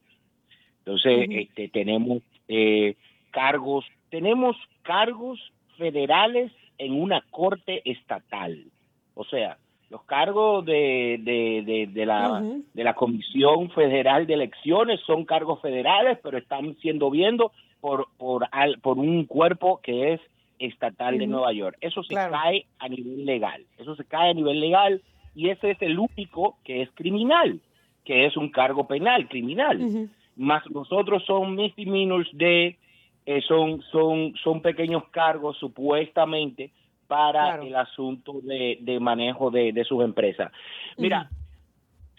[0.88, 2.96] Entonces, este, tenemos eh,
[3.30, 5.38] cargos, tenemos cargos
[5.76, 8.64] federales en una corte estatal.
[9.12, 9.58] O sea,
[9.90, 16.18] los cargos de, de, de, la, de la Comisión Federal de Elecciones son cargos federales,
[16.22, 18.48] pero están siendo viendo por, por,
[18.82, 20.20] por un cuerpo que es
[20.58, 21.76] estatal de Nueva York.
[21.80, 23.64] Eso se cae a nivel legal.
[23.78, 25.02] Eso se cae a nivel legal
[25.34, 27.60] y ese es el único que es criminal,
[28.04, 32.78] que es un cargo penal, criminal más nosotros son misdemeanors de,
[33.26, 36.70] eh, son, son, son pequeños cargos supuestamente
[37.06, 40.52] para el asunto de, de manejo de, de, sus empresas.
[40.96, 41.28] Mira,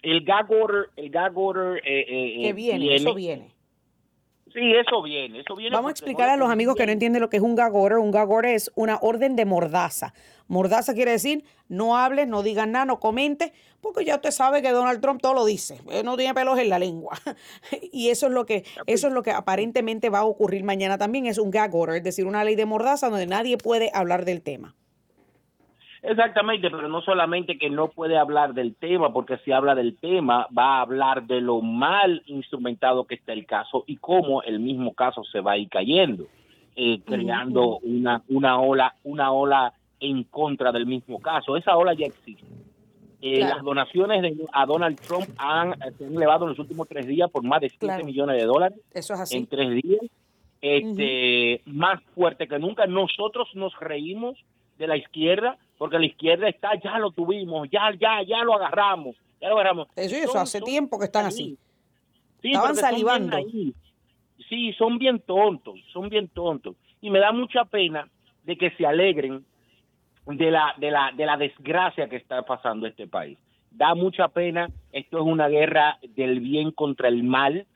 [0.02, 3.48] el gag order, el gag order eh, eh, que viene, eso viene.
[4.52, 5.74] Sí, eso viene, eso viene.
[5.74, 7.98] Vamos a explicar a los amigos que no entienden lo que es un gag order.
[7.98, 10.12] Un gag order es una orden de mordaza.
[10.48, 14.70] Mordaza quiere decir no hables, no digas nada, no comentes, porque ya usted sabe que
[14.72, 15.78] Donald Trump todo lo dice.
[16.04, 17.16] no tiene pelos en la lengua.
[17.92, 21.26] y eso es lo que eso es lo que aparentemente va a ocurrir mañana también.
[21.26, 24.42] Es un gag order, es decir, una ley de mordaza donde nadie puede hablar del
[24.42, 24.74] tema.
[26.02, 30.46] Exactamente, pero no solamente que no puede hablar del tema, porque si habla del tema
[30.56, 34.94] va a hablar de lo mal instrumentado que está el caso y cómo el mismo
[34.94, 36.26] caso se va a ir cayendo,
[36.74, 41.56] eh, creando una, una ola, una ola en contra del mismo caso.
[41.56, 42.46] Esa ola ya existe.
[43.22, 47.06] Eh, las donaciones de, a Donald Trump han, se han elevado en los últimos tres
[47.06, 48.78] días por más de 15 millones de dólares.
[48.94, 49.36] Eso es así.
[49.36, 50.00] En tres días.
[50.62, 52.86] Este, Más fuerte que nunca.
[52.86, 54.38] Nosotros nos reímos
[54.80, 59.16] de la izquierda porque la izquierda está, ya lo tuvimos, ya, ya, ya lo agarramos,
[59.40, 59.88] ya lo agarramos.
[59.96, 61.56] Eso, eso hace tiempo que están así.
[62.42, 63.38] Estaban salivando.
[64.46, 66.76] Sí, son bien tontos, son bien tontos.
[67.00, 68.10] Y me da mucha pena
[68.44, 69.42] de que se alegren
[70.26, 73.38] de la, de la, de la desgracia que está pasando este país.
[73.70, 77.66] Da mucha pena, esto es una guerra del bien contra el mal.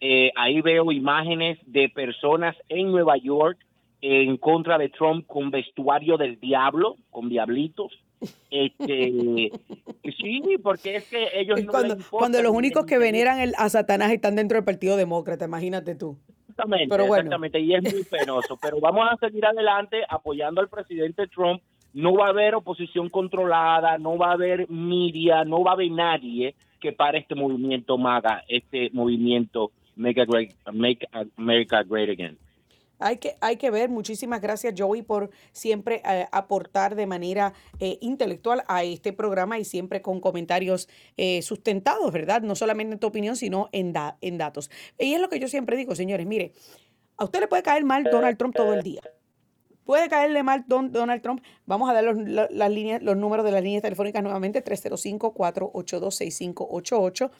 [0.00, 3.58] Eh, ahí veo imágenes de personas en Nueva York
[4.02, 7.92] en contra de Trump con vestuario del diablo, con diablitos.
[8.50, 9.50] Este,
[10.18, 14.10] sí, porque es que ellos no cuando, cuando los únicos que veneran el, a Satanás
[14.10, 16.18] están dentro del Partido Demócrata, imagínate tú.
[16.48, 18.58] Exactamente, pero exactamente, y es muy penoso.
[18.60, 21.62] pero vamos a seguir adelante apoyando al presidente Trump.
[21.94, 25.90] No va a haber oposición controlada, no va a haber media, no va a haber
[25.90, 30.26] nadie que pare este movimiento MAGA, este movimiento Make,
[30.72, 32.38] Make America Great Again.
[33.02, 37.98] Hay que, hay que ver, muchísimas gracias Joey por siempre eh, aportar de manera eh,
[38.00, 42.42] intelectual a este programa y siempre con comentarios eh, sustentados, ¿verdad?
[42.42, 44.70] No solamente en tu opinión, sino en, en datos.
[44.98, 46.52] Y es lo que yo siempre digo, señores, mire,
[47.16, 49.00] a usted le puede caer mal Donald Trump todo el día.
[49.84, 51.42] Puede caerle mal Donald Trump.
[51.66, 57.30] Vamos a dar los, las líneas, los números de las líneas telefónicas nuevamente, 305-482-6588.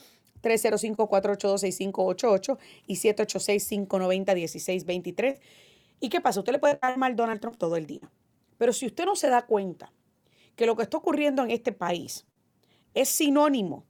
[0.43, 5.39] 305-482-6588 y 786-590-1623.
[6.01, 6.41] ¿Y qué pasa?
[6.41, 8.11] Usted le puede caer mal Donald Trump todo el día.
[8.59, 9.93] Pero si usted no se da cuenta
[10.57, 12.27] que lo que está ocurriendo en este país
[12.95, 13.85] es sinónimo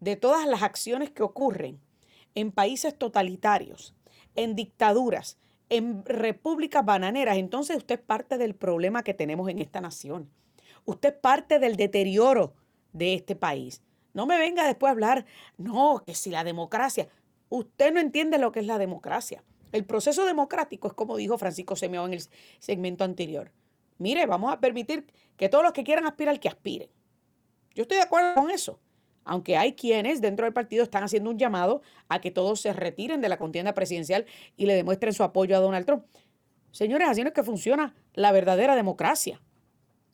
[0.00, 1.80] de todas las acciones que ocurren
[2.34, 3.94] en países totalitarios,
[4.36, 9.80] en dictaduras, en repúblicas bananeras, entonces usted es parte del problema que tenemos en esta
[9.80, 10.30] nación.
[10.84, 12.54] Usted es parte del deterioro
[12.92, 13.82] de este país.
[14.12, 17.08] No me venga después a hablar, no, que si la democracia.
[17.48, 19.42] Usted no entiende lo que es la democracia.
[19.72, 22.22] El proceso democrático es como dijo Francisco Semeo en el
[22.58, 23.52] segmento anterior.
[23.98, 26.88] Mire, vamos a permitir que todos los que quieran aspirar, que aspiren.
[27.74, 28.80] Yo estoy de acuerdo con eso.
[29.24, 33.20] Aunque hay quienes dentro del partido están haciendo un llamado a que todos se retiren
[33.20, 36.04] de la contienda presidencial y le demuestren su apoyo a Donald Trump.
[36.72, 39.40] Señores, así no es que funciona la verdadera democracia.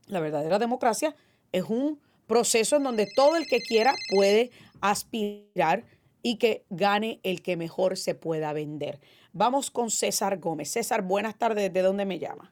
[0.07, 1.15] La verdadera democracia
[1.53, 5.85] es un proceso en donde todo el que quiera puede aspirar
[6.23, 8.99] y que gane el que mejor se pueda vender.
[9.33, 10.71] Vamos con César Gómez.
[10.71, 11.73] César, buenas tardes.
[11.73, 12.51] ¿De dónde me llama?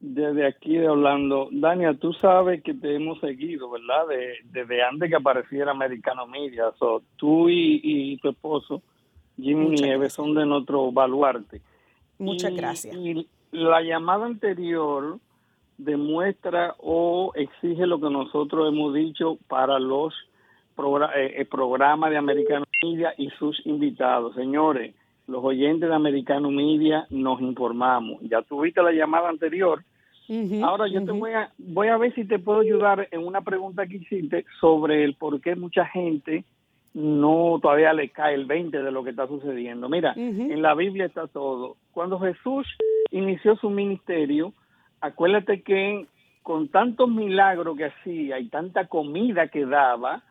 [0.00, 1.48] Desde aquí de Orlando.
[1.50, 4.04] Dania, tú sabes que te hemos seguido, ¿verdad?
[4.44, 6.72] desde antes que apareciera Americano Media.
[7.16, 8.82] tú y, tu esposo,
[9.36, 11.60] Jimmy Nieves, son de nuestro baluarte.
[12.18, 12.94] Muchas gracias.
[12.94, 15.18] Y la llamada anterior
[15.78, 20.14] demuestra o exige lo que nosotros hemos dicho para los
[21.14, 24.34] eh, programas de Americano Media y sus invitados.
[24.34, 24.94] Señores,
[25.26, 28.20] los oyentes de Americano Media nos informamos.
[28.22, 29.82] Ya tuviste la llamada anterior.
[30.62, 33.86] Ahora yo te voy a, voy a ver si te puedo ayudar en una pregunta
[33.86, 36.44] que hiciste sobre el por qué mucha gente
[36.94, 39.88] no todavía le cae el 20 de lo que está sucediendo.
[39.88, 41.76] Mira, en la Biblia está todo.
[41.92, 42.66] Cuando Jesús
[43.10, 44.52] inició su ministerio,
[45.00, 46.06] acuérdate que
[46.42, 50.22] con tantos milagros que hacía y tanta comida que daba,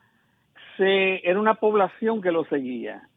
[0.78, 3.08] se, era una población que lo seguía.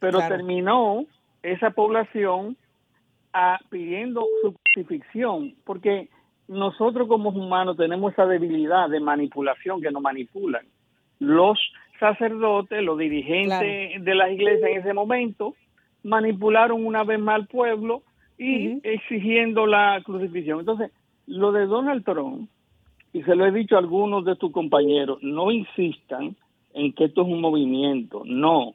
[0.00, 1.06] Pero terminó
[1.42, 2.56] esa población
[3.32, 6.08] a, pidiendo su crucifixión, porque
[6.48, 10.66] nosotros como humanos tenemos esa debilidad de manipulación que nos manipulan.
[11.18, 11.58] Los
[12.00, 15.54] sacerdotes, los dirigentes de las iglesias en ese momento,
[16.02, 18.02] manipularon una vez más al pueblo
[18.38, 20.60] y exigiendo la crucifixión.
[20.60, 20.90] Entonces,
[21.26, 22.48] lo de Donald Trump,
[23.12, 26.36] y se lo he dicho a algunos de tus compañeros, no insistan
[26.74, 28.74] en que esto es un movimiento, no.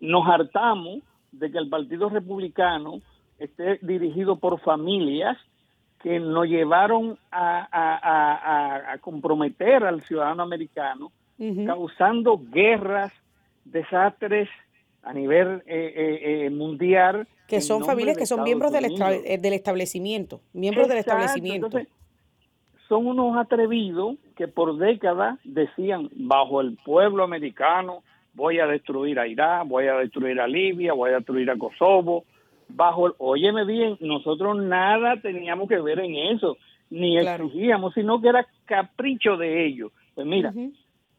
[0.00, 1.00] Nos hartamos
[1.32, 3.00] de que el Partido Republicano
[3.38, 5.36] esté dirigido por familias
[6.02, 11.10] que nos llevaron a, comprometer al ciudadano americano,
[11.66, 13.12] causando guerras,
[13.64, 14.48] desastres
[15.02, 17.26] a nivel eh, eh, eh, mundial.
[17.46, 18.94] Que son familias que son miembros del,
[19.40, 21.78] del, establecimiento, miembros del establecimiento.
[22.88, 28.02] son unos atrevidos que por décadas decían, bajo el pueblo americano,
[28.34, 32.24] voy a destruir a Irak, voy a destruir a Libia, voy a destruir a Kosovo,
[32.68, 36.56] bajo, óyeme bien, nosotros nada teníamos que ver en eso,
[36.90, 39.92] ni exigíamos, sino que era capricho de ellos.
[40.14, 40.52] Pues mira,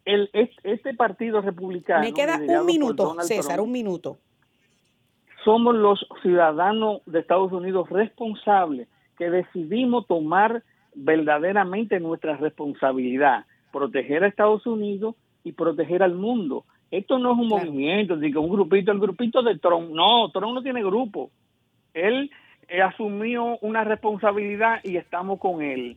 [0.05, 0.29] el,
[0.63, 2.01] este partido republicano...
[2.01, 4.17] Me queda un minuto, César, un minuto.
[5.47, 10.61] Somos los ciudadanos de Estados Unidos responsables que decidimos tomar
[10.93, 16.65] verdaderamente nuestra responsabilidad, proteger a Estados Unidos y proteger al mundo.
[16.91, 19.89] Esto no es un movimiento, digo, un grupito, el grupito de Trump.
[19.91, 21.31] No, Trump no tiene grupo.
[21.93, 22.29] Él
[22.67, 25.95] eh, asumió una responsabilidad y estamos con él.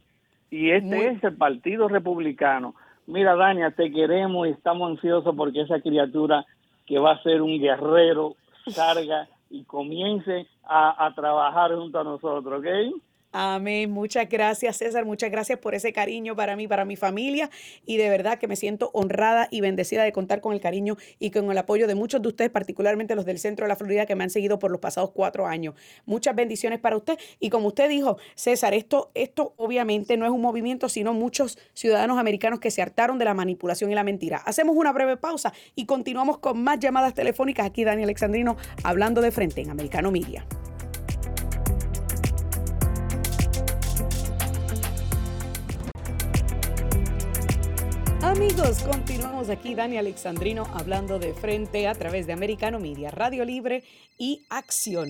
[0.48, 2.76] Y este es el Partido Republicano.
[3.08, 6.46] Mira, Dania, te queremos y estamos ansiosos porque esa criatura
[6.86, 8.36] que va a ser un guerrero
[8.68, 13.02] salga y comience a, a trabajar junto a nosotros, ¿ok?
[13.32, 13.92] Amén.
[13.92, 15.04] Muchas gracias, César.
[15.04, 17.48] Muchas gracias por ese cariño para mí, para mi familia.
[17.86, 21.30] Y de verdad que me siento honrada y bendecida de contar con el cariño y
[21.30, 24.16] con el apoyo de muchos de ustedes, particularmente los del centro de la Florida que
[24.16, 25.74] me han seguido por los pasados cuatro años.
[26.06, 27.18] Muchas bendiciones para usted.
[27.38, 32.18] Y como usted dijo, César, esto, esto obviamente no es un movimiento, sino muchos ciudadanos
[32.18, 34.38] americanos que se hartaron de la manipulación y la mentira.
[34.38, 37.66] Hacemos una breve pausa y continuamos con más llamadas telefónicas.
[37.66, 40.44] Aquí Dani Alexandrino hablando de frente en Americano Media.
[48.22, 53.82] Amigos, continuamos aquí, Dani Alexandrino, hablando de frente a través de Americano Media, Radio Libre
[54.18, 55.08] y Acción.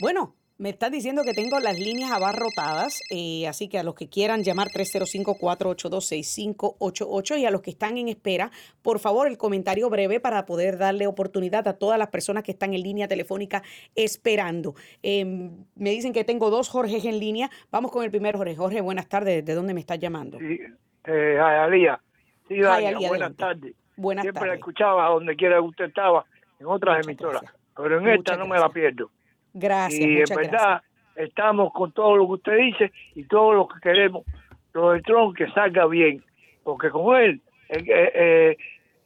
[0.00, 4.08] Bueno, me están diciendo que tengo las líneas abarrotadas, eh, así que a los que
[4.08, 8.50] quieran llamar 305-482-6588 y a los que están en espera,
[8.82, 12.74] por favor, el comentario breve para poder darle oportunidad a todas las personas que están
[12.74, 13.62] en línea telefónica
[13.94, 14.74] esperando.
[15.04, 17.50] Em, me dicen que tengo dos Jorges en línea.
[17.70, 18.56] Vamos con el primero, Jorge.
[18.56, 19.44] Jorge, buenas tardes.
[19.44, 20.40] ¿De dónde me estás llamando?
[20.40, 20.58] Sí,
[21.04, 22.00] eh, Alía.
[22.48, 23.74] Sí, Dania, buenas tardes.
[23.96, 26.24] Buenas Siempre la escuchaba donde quiera que usted estaba,
[26.58, 27.42] en otras emisoras,
[27.76, 29.10] pero en esta no me la pierdo.
[29.52, 30.00] Gracias.
[30.00, 30.82] Y en verdad
[31.16, 34.24] estamos con todo lo que usted dice y todo lo que queremos,
[34.72, 36.24] lo de Trump que salga bien,
[36.62, 38.56] porque con él, el, eh,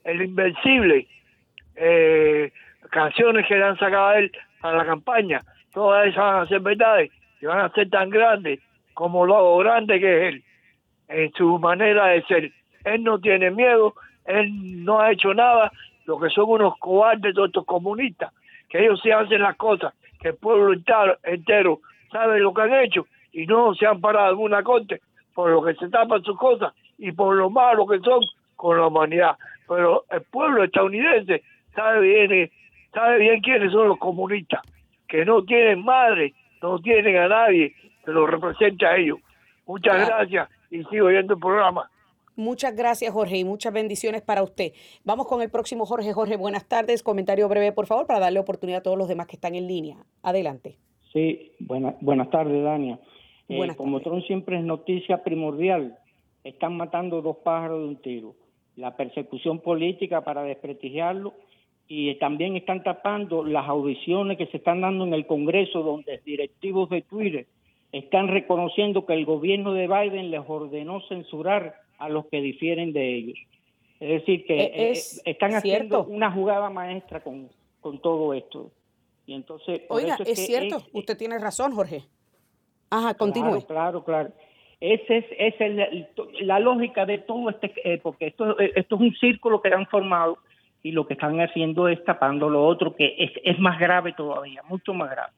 [0.05, 1.09] el Invencible,
[1.77, 2.53] eh,
[2.91, 5.41] canciones que le han sacado a él para la campaña,
[5.73, 8.61] todas esas van a ser verdades y van a ser tan grandes
[8.95, 10.45] como lo grande que es él
[11.09, 12.53] en su manera de ser
[12.85, 15.73] él no tiene miedo, él no ha hecho nada,
[16.07, 18.33] lo que son unos cobardes todos estos comunistas,
[18.69, 21.81] que ellos se hacen las cosas, que el pueblo entero,
[22.11, 25.01] sabe lo que han hecho y no se han parado en una corte
[25.35, 28.21] por lo que se tapan sus cosas y por lo malo que son
[28.55, 29.37] con la humanidad.
[29.67, 31.43] Pero el pueblo estadounidense
[31.75, 32.51] sabe bien,
[32.93, 34.61] sabe bien quiénes son los comunistas,
[35.09, 37.75] que no tienen madre, no tienen a nadie
[38.05, 39.19] que los represente a ellos.
[39.67, 41.89] Muchas gracias y sigo oyendo el programa.
[42.37, 44.73] Muchas gracias, Jorge, y muchas bendiciones para usted.
[45.05, 46.13] Vamos con el próximo Jorge.
[46.13, 47.03] Jorge, buenas tardes.
[47.03, 49.99] Comentario breve, por favor, para darle oportunidad a todos los demás que están en línea.
[50.23, 50.79] Adelante.
[51.13, 52.99] Sí, buena, buenas tardes, Dania.
[53.49, 55.99] Eh, como Trump siempre es noticia primordial,
[56.43, 58.35] están matando dos pájaros de un tiro.
[58.77, 61.35] La persecución política para desprestigiarlo
[61.87, 66.89] y también están tapando las audiciones que se están dando en el Congreso donde directivos
[66.89, 67.47] de Twitter
[67.93, 73.15] están reconociendo que el gobierno de Biden les ordenó censurar a los que difieren de
[73.15, 73.39] ellos.
[74.01, 77.49] Es decir, que e, eh, están haciendo una jugada maestra con,
[77.81, 78.73] con todo esto.
[79.25, 82.03] Y entonces, Oiga, es, cierto, usted tiene razón, Jorge.
[82.91, 83.65] Ajá, continúe.
[83.65, 84.33] Claro, claro,
[84.81, 85.55] Esa es, es
[86.41, 89.87] la lógica de todo este, eh, porque esto, eh, esto es un círculo que han
[89.87, 90.39] formado
[90.83, 94.63] y lo que están haciendo es tapando lo otro, que es, es más grave todavía,
[94.69, 95.33] mucho más grave.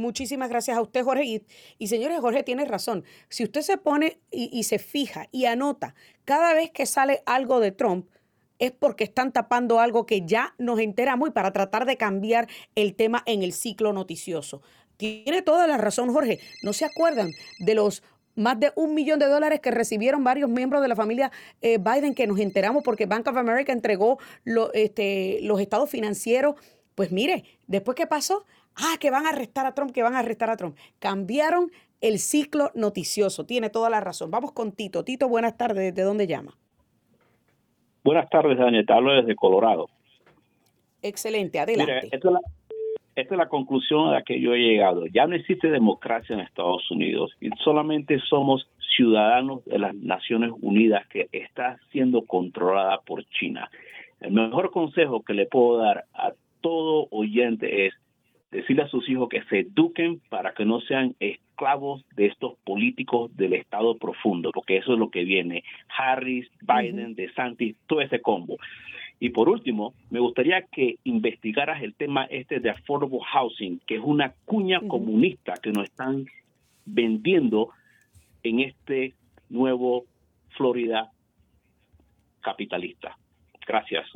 [0.00, 1.42] Muchísimas gracias a usted, Jorge.
[1.78, 3.04] Y, señores, Jorge tiene razón.
[3.28, 5.94] Si usted se pone y, se fija y anota
[6.24, 8.08] cada vez que sale algo de Trump,
[8.58, 12.94] es porque están tapando algo que ya nos enteramos y para tratar de cambiar el
[12.94, 14.62] tema en el ciclo noticioso.
[14.96, 16.40] Tiene toda la razón, Jorge.
[16.62, 18.02] ¿No se acuerdan de los
[18.36, 21.30] más de un millón de dólares que recibieron varios miembros de la familia
[21.60, 24.18] eh, Biden que nos enteramos porque Bank of America entregó
[24.72, 26.54] este, los estados financieros?
[26.94, 28.44] Pues mire, después qué pasó,
[28.80, 30.76] ah, que van a arrestar a Trump, que van a arrestar a Trump.
[30.98, 31.70] Cambiaron
[32.00, 33.44] el ciclo noticioso.
[33.44, 34.30] Tiene toda la razón.
[34.30, 35.04] Vamos con Tito.
[35.04, 35.94] Tito, buenas tardes.
[35.94, 36.56] ¿De dónde llama?
[38.02, 38.86] Buenas tardes, Daniel.
[38.86, 39.88] Te hablo desde Colorado.
[41.02, 42.08] Excelente, adelante.
[42.12, 42.28] esta,
[43.14, 45.06] es la, conclusión a la que yo he llegado.
[45.06, 51.06] Ya no existe democracia en Estados Unidos y solamente somos ciudadanos de las Naciones Unidas
[51.08, 53.70] que está siendo controlada por China.
[54.20, 57.94] El mejor consejo que le puedo dar a todo oyente es
[58.50, 63.34] decirle a sus hijos que se eduquen para que no sean esclavos de estos políticos
[63.36, 65.62] del Estado profundo, porque eso es lo que viene.
[65.96, 68.56] Harris, Biden, DeSantis, todo ese combo.
[69.20, 74.02] Y por último, me gustaría que investigaras el tema este de affordable housing, que es
[74.02, 76.24] una cuña comunista que nos están
[76.86, 77.68] vendiendo
[78.42, 79.14] en este
[79.50, 80.06] nuevo
[80.56, 81.10] Florida
[82.40, 83.16] capitalista.
[83.66, 84.06] Gracias.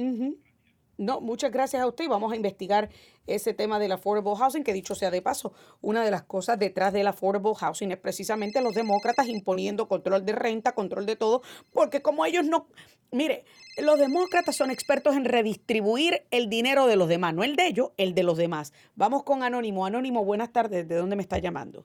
[0.96, 2.88] No, muchas gracias a usted y vamos a investigar
[3.26, 6.92] ese tema del affordable housing, que dicho sea de paso, una de las cosas detrás
[6.92, 11.42] del affordable housing es precisamente los demócratas imponiendo control de renta, control de todo,
[11.72, 12.68] porque como ellos no,
[13.10, 13.44] mire,
[13.82, 17.90] los demócratas son expertos en redistribuir el dinero de los demás, no el de ellos,
[17.96, 18.72] el de los demás.
[18.94, 19.86] Vamos con Anónimo.
[19.86, 21.84] Anónimo, buenas tardes, ¿de dónde me está llamando?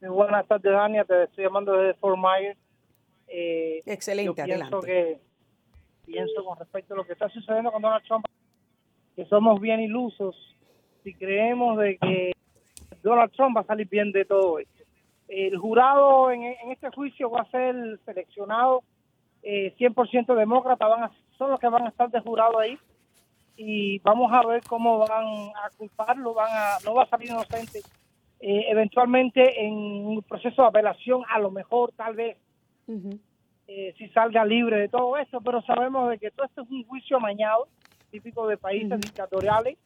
[0.00, 2.58] buenas tardes, Dania, te estoy llamando desde Fort Myers.
[3.26, 4.76] Eh, Excelente, adelante.
[4.84, 5.20] Que
[6.06, 8.26] pienso con respecto a lo que está sucediendo con Donald Trump,
[9.16, 10.36] que somos bien ilusos
[11.02, 12.32] si creemos de que
[13.02, 14.72] Donald Trump va a salir bien de todo esto.
[15.28, 18.82] El jurado en, este juicio va a ser seleccionado
[19.42, 22.78] eh, 100% demócrata, van a, son los que van a estar de jurado ahí
[23.56, 27.80] y vamos a ver cómo van a culparlo, van a, no va a salir inocente.
[28.40, 32.36] Eh, eventualmente en un proceso de apelación, a lo mejor tal vez
[33.66, 36.84] eh, si salga libre de todo esto, pero sabemos de que todo esto es un
[36.84, 37.68] juicio amañado,
[38.10, 39.78] típico de países dictatoriales,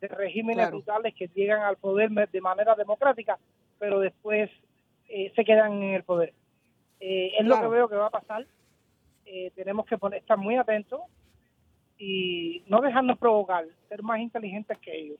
[0.00, 3.38] de regímenes brutales que llegan al poder de manera democrática,
[3.78, 4.50] pero después
[5.08, 6.34] eh, se quedan en el poder.
[7.00, 8.46] Eh, es lo que veo que va a pasar.
[9.54, 11.00] tenemos que poner, estar muy atentos
[11.98, 15.18] y no dejarnos provocar, ser más inteligentes que ellos.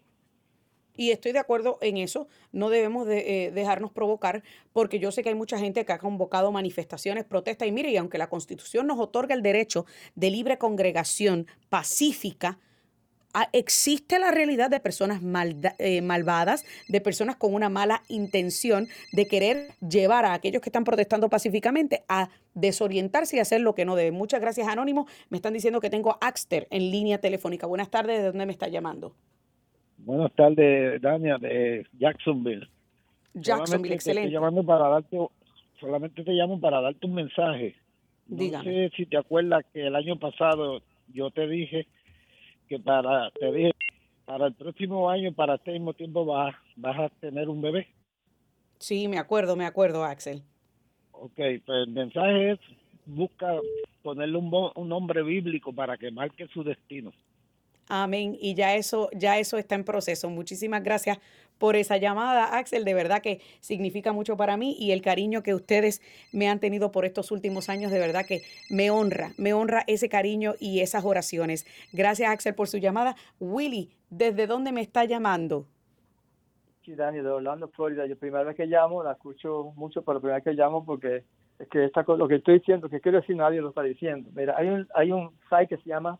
[0.97, 5.23] Y estoy de acuerdo en eso, no debemos de, eh, dejarnos provocar, porque yo sé
[5.23, 8.87] que hay mucha gente que ha convocado manifestaciones, protestas, y mire, y aunque la Constitución
[8.87, 12.59] nos otorga el derecho de libre congregación pacífica,
[13.33, 15.23] ah, existe la realidad de personas
[15.79, 20.85] eh, malvadas, de personas con una mala intención de querer llevar a aquellos que están
[20.85, 24.13] protestando pacíficamente a desorientarse y hacer lo que no deben.
[24.13, 25.07] Muchas gracias, Anónimo.
[25.31, 27.67] Me están diciendo que tengo a Axter en línea telefónica.
[27.67, 29.17] Buenas tardes, ¿de dónde me está llamando?
[30.05, 32.69] Buenas tardes, Dania, de Jacksonville.
[33.35, 34.29] Jacksonville, excelente.
[34.29, 35.17] Te llamando para darte,
[35.79, 37.77] solamente te llamo para darte un mensaje.
[38.27, 40.83] No sé si te acuerdas que el año pasado
[41.13, 41.87] yo te dije
[42.69, 43.71] que para, te dije,
[44.25, 47.87] para el próximo año, para este mismo tiempo, vas, vas a tener un bebé.
[48.79, 50.43] Sí, me acuerdo, me acuerdo, Axel.
[51.13, 52.59] Ok, pues el mensaje es,
[53.07, 53.57] busca
[54.03, 57.13] ponerle un, un nombre bíblico para que marque su destino.
[57.89, 58.37] Amén.
[58.41, 60.31] Y ya eso, ya eso está en proceso.
[60.31, 61.19] Muchísimas gracias
[61.59, 62.85] por esa llamada, Axel.
[62.85, 66.03] De verdad que significa mucho para mí y el cariño que ustedes
[66.33, 70.09] me han tenido por estos últimos años, de verdad que me honra, me honra ese
[70.09, 71.67] cariño y esas oraciones.
[71.93, 73.15] Gracias, Axel, por su llamada.
[73.39, 75.67] Willy, ¿desde dónde me está llamando?
[76.85, 78.07] Sí, Dani, de Orlando, Florida.
[78.07, 81.23] Yo primera vez que llamo, la escucho mucho, pero la primera vez que llamo porque
[81.61, 84.31] es que esta, lo que estoy diciendo, que quiero decir nadie lo está diciendo.
[84.35, 86.19] Mira, hay un, hay un site que se llama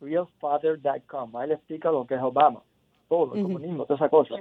[0.00, 1.36] obamasrealfather.com.
[1.36, 2.62] Ahí le explica lo que es Obama,
[3.08, 4.36] todo, el comunismo, toda esa cosa.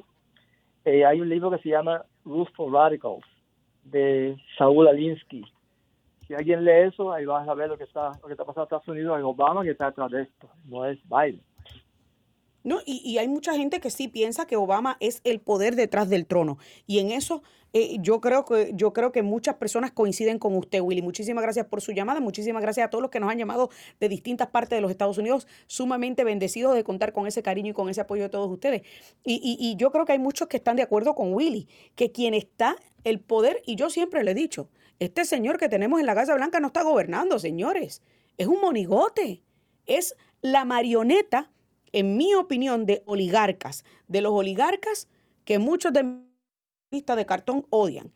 [0.86, 3.26] Eh, hay un libro que se llama Rules for Radicals,
[3.84, 5.44] de Saúl Alinsky.
[6.28, 8.64] Si alguien lee eso, ahí vas a ver lo que está, lo que está pasando
[8.64, 11.42] en Estados Unidos, es Obama que está detrás de esto, no es Biden.
[12.68, 16.26] No, y, hay mucha gente que sí piensa que Obama es el poder detrás del
[16.26, 16.58] trono.
[16.86, 17.42] Y en eso
[17.72, 21.02] eh, yo, creo que, yo creo que muchas personas coinciden con usted, Willy.
[21.02, 22.20] Muchísimas gracias por su llamada.
[22.20, 23.70] Muchísimas gracias a todos los que nos han llamado
[24.02, 25.48] de distintas partes de los Estados Unidos.
[25.68, 28.82] Sumamente bendecidos de contar con ese cariño y con ese apoyo de todos ustedes.
[29.24, 32.34] Y, y yo creo que hay muchos que están de acuerdo con Willy, que quien
[32.34, 34.68] está el poder, y yo siempre le he dicho,
[35.00, 38.02] este señor que tenemos en la Casa Blanca no está gobernando, señores.
[38.38, 39.42] Es un monigote.
[39.86, 41.50] Es la marioneta
[41.98, 45.08] en mi opinión, de oligarcas, de los oligarcas
[45.46, 46.06] que muchos de
[46.92, 48.14] de cartón odian.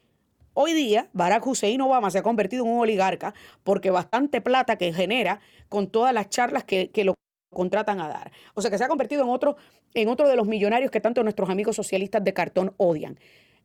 [0.54, 4.94] Hoy día, Barack Hussein Obama se ha convertido en un oligarca porque bastante plata que
[4.94, 7.16] genera con todas las charlas que, lo
[7.52, 8.32] contratan a dar.
[8.54, 9.58] O sea que se ha convertido en otro,
[9.94, 13.20] en otro de los millonarios que tanto nuestros amigos socialistas de cartón odian.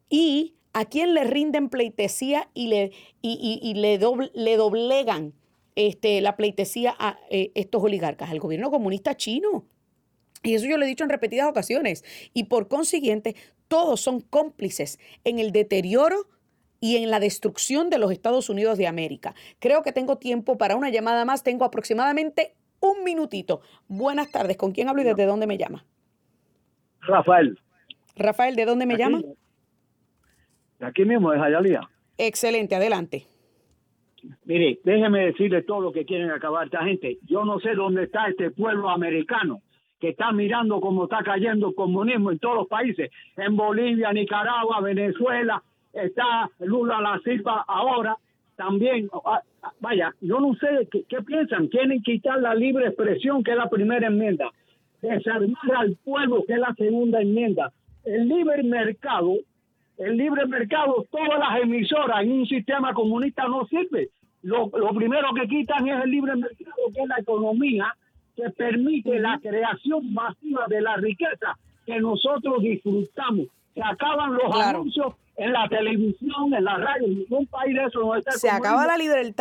[0.08, 4.00] Y a quién le rinden pleitesía y le, y, le,
[4.34, 5.34] le doblegan
[5.76, 9.66] este, la pleitesía a eh, estos oligarcas, al gobierno comunista chino.
[10.46, 12.04] Y eso yo lo he dicho en repetidas ocasiones.
[12.32, 13.34] Y por consiguiente,
[13.66, 16.28] todos son cómplices en el deterioro
[16.78, 19.34] y en la destrucción de los Estados Unidos de América.
[19.58, 21.42] Creo que tengo tiempo para una llamada más.
[21.42, 23.60] Tengo aproximadamente un minutito.
[23.88, 24.56] Buenas tardes.
[24.56, 25.84] ¿Con quién hablo y desde dónde me llama?
[27.00, 27.58] Rafael.
[28.14, 29.22] Rafael, ¿de dónde me llama?
[30.78, 31.80] De aquí mismo, de Jayalía.
[32.18, 33.26] Excelente, adelante.
[34.44, 37.18] Mire, déjeme decirle todo lo que quieren acabar esta gente.
[37.26, 39.62] Yo no sé dónde está este pueblo americano
[40.00, 44.80] que está mirando cómo está cayendo el comunismo en todos los países, en Bolivia, Nicaragua,
[44.80, 48.16] Venezuela, está Lula la Silva ahora
[48.56, 49.08] también.
[49.24, 53.56] Ah, ah, vaya, yo no sé qué, piensan, quieren quitar la libre expresión, que es
[53.56, 54.50] la primera enmienda,
[55.00, 57.72] desarmar al pueblo, que es la segunda enmienda.
[58.04, 59.34] El libre mercado,
[59.98, 64.10] el libre mercado, todas las emisoras en un sistema comunista no sirve.
[64.42, 67.94] Lo, lo primero que quitan es el libre mercado, que es la economía,
[68.36, 73.46] que permite la creación masiva de la riqueza que nosotros disfrutamos.
[73.74, 78.00] Se acaban los anuncios en la televisión, en la radio, en ningún país de eso
[78.00, 79.34] no está Se acaba la libre,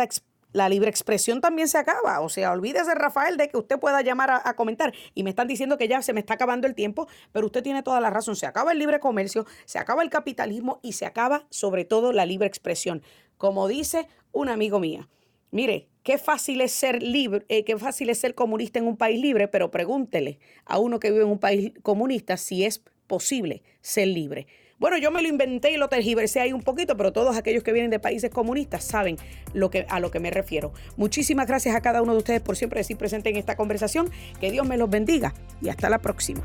[0.52, 2.20] la libre expresión también se acaba.
[2.20, 4.92] O sea, olvídese, Rafael, de que usted pueda llamar a, comentar.
[5.14, 7.82] Y me están diciendo que ya se me está acabando el tiempo, pero usted tiene
[7.82, 8.36] toda la razón.
[8.36, 12.26] Se acaba el libre comercio, se acaba el capitalismo y se acaba sobre todo la
[12.26, 13.02] libre expresión.
[13.36, 15.08] Como dice un amigo mía,
[15.50, 19.20] mire, Qué fácil es ser libre, eh, qué fácil es ser comunista en un país
[19.20, 24.06] libre, pero pregúntele a uno que vive en un país comunista si es posible ser
[24.06, 24.46] libre.
[24.78, 27.72] Bueno, yo me lo inventé y lo tergiversé ahí un poquito, pero todos aquellos que
[27.72, 29.16] vienen de países comunistas saben
[29.52, 30.72] lo que, a lo que me refiero.
[30.96, 34.08] Muchísimas gracias a cada uno de ustedes por siempre decir presente en esta conversación.
[34.40, 36.44] Que Dios me los bendiga y hasta la próxima.